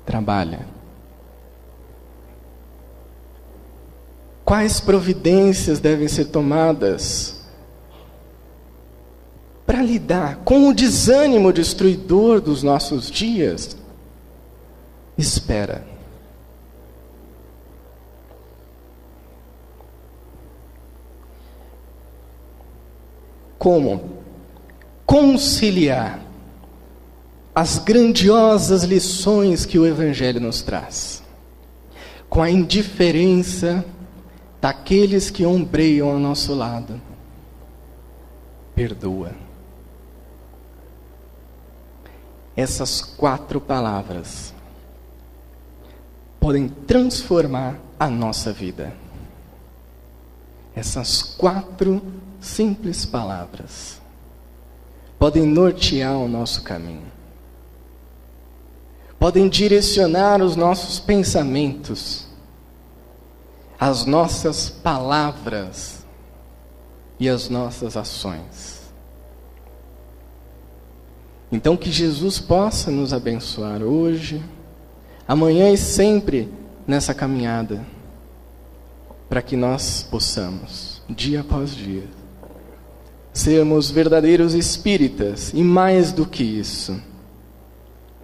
Trabalha 0.04 0.76
Quais 4.46 4.78
providências 4.78 5.80
devem 5.80 6.06
ser 6.06 6.26
tomadas 6.26 7.34
para 9.66 9.82
lidar 9.82 10.36
com 10.44 10.68
o 10.68 10.72
desânimo 10.72 11.52
destruidor 11.52 12.40
dos 12.40 12.62
nossos 12.62 13.10
dias? 13.10 13.76
Espera. 15.18 15.84
Como 23.66 24.00
conciliar 25.04 26.20
as 27.52 27.78
grandiosas 27.78 28.84
lições 28.84 29.66
que 29.66 29.76
o 29.76 29.84
Evangelho 29.84 30.40
nos 30.40 30.62
traz 30.62 31.20
com 32.30 32.40
a 32.40 32.48
indiferença 32.48 33.84
daqueles 34.60 35.30
que 35.30 35.44
ombreiam 35.44 36.08
ao 36.10 36.20
nosso 36.20 36.54
lado. 36.54 37.00
Perdoa. 38.72 39.32
Essas 42.56 43.00
quatro 43.00 43.60
palavras 43.60 44.54
podem 46.38 46.68
transformar 46.68 47.80
a 47.98 48.08
nossa 48.08 48.52
vida. 48.52 48.94
Essas 50.72 51.20
quatro 51.20 52.00
simples 52.46 53.04
palavras. 53.04 54.00
Podem 55.18 55.44
nortear 55.44 56.16
o 56.16 56.28
nosso 56.28 56.62
caminho, 56.62 57.10
podem 59.18 59.48
direcionar 59.48 60.42
os 60.42 60.56
nossos 60.56 61.00
pensamentos. 61.00 62.26
As 63.78 64.06
nossas 64.06 64.70
palavras 64.70 66.06
e 67.20 67.28
as 67.28 67.50
nossas 67.50 67.94
ações. 67.94 68.90
Então, 71.52 71.76
que 71.76 71.90
Jesus 71.90 72.38
possa 72.38 72.90
nos 72.90 73.12
abençoar 73.12 73.82
hoje, 73.82 74.42
amanhã 75.28 75.70
e 75.70 75.76
sempre 75.76 76.48
nessa 76.86 77.12
caminhada, 77.12 77.84
para 79.28 79.42
que 79.42 79.56
nós 79.56 80.02
possamos, 80.02 81.02
dia 81.08 81.42
após 81.42 81.74
dia, 81.74 82.04
sermos 83.36 83.90
verdadeiros 83.90 84.54
espíritas 84.54 85.52
e 85.52 85.62
mais 85.62 86.10
do 86.10 86.24
que 86.24 86.42
isso, 86.42 86.98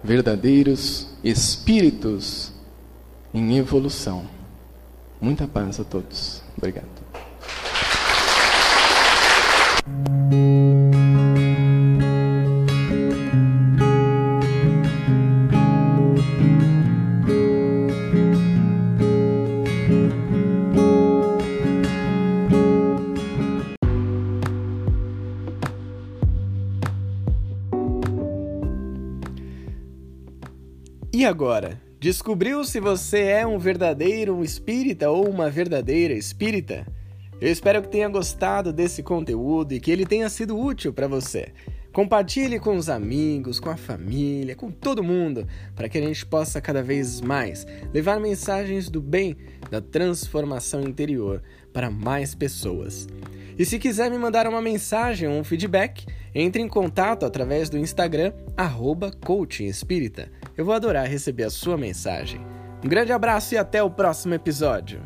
verdadeiros 0.03 1.07
espíritos 1.23 2.51
em 3.31 3.57
evolução. 3.57 4.25
Muita 5.21 5.47
paz 5.47 5.79
a 5.79 5.83
todos. 5.83 6.41
Obrigado. 6.57 7.02
E 31.23 31.25
agora? 31.25 31.81
Descobriu 32.01 32.65
se 32.65 32.81
você 32.81 33.21
é 33.21 33.47
um 33.47 33.57
verdadeiro 33.57 34.43
espírita 34.43 35.09
ou 35.09 35.25
uma 35.29 35.49
verdadeira 35.49 36.13
espírita? 36.13 36.85
Eu 37.39 37.49
espero 37.49 37.81
que 37.81 37.87
tenha 37.87 38.09
gostado 38.09 38.73
desse 38.73 39.01
conteúdo 39.01 39.71
e 39.71 39.79
que 39.79 39.89
ele 39.89 40.05
tenha 40.05 40.27
sido 40.27 40.59
útil 40.59 40.91
para 40.91 41.07
você. 41.07 41.53
Compartilhe 41.93 42.59
com 42.59 42.75
os 42.75 42.89
amigos, 42.89 43.57
com 43.57 43.69
a 43.69 43.77
família, 43.77 44.53
com 44.53 44.69
todo 44.69 45.01
mundo, 45.01 45.47
para 45.73 45.87
que 45.87 45.97
a 45.97 46.01
gente 46.01 46.25
possa 46.25 46.59
cada 46.59 46.83
vez 46.83 47.21
mais 47.21 47.65
levar 47.93 48.19
mensagens 48.19 48.89
do 48.89 48.99
bem, 48.99 49.37
da 49.71 49.79
transformação 49.79 50.81
interior 50.81 51.41
para 51.71 51.89
mais 51.89 52.35
pessoas. 52.35 53.07
E 53.57 53.63
se 53.63 53.79
quiser 53.79 54.11
me 54.11 54.17
mandar 54.17 54.45
uma 54.45 54.61
mensagem 54.61 55.29
ou 55.29 55.35
um 55.35 55.43
feedback, 55.45 56.05
entre 56.35 56.61
em 56.61 56.67
contato 56.67 57.25
através 57.25 57.69
do 57.69 57.77
Instagram, 57.77 58.33
arroba. 58.57 59.09
Eu 60.55 60.65
vou 60.65 60.73
adorar 60.73 61.07
receber 61.07 61.43
a 61.43 61.49
sua 61.49 61.77
mensagem. 61.77 62.45
Um 62.83 62.87
grande 62.87 63.11
abraço 63.11 63.53
e 63.53 63.57
até 63.57 63.81
o 63.81 63.89
próximo 63.89 64.33
episódio. 64.33 65.01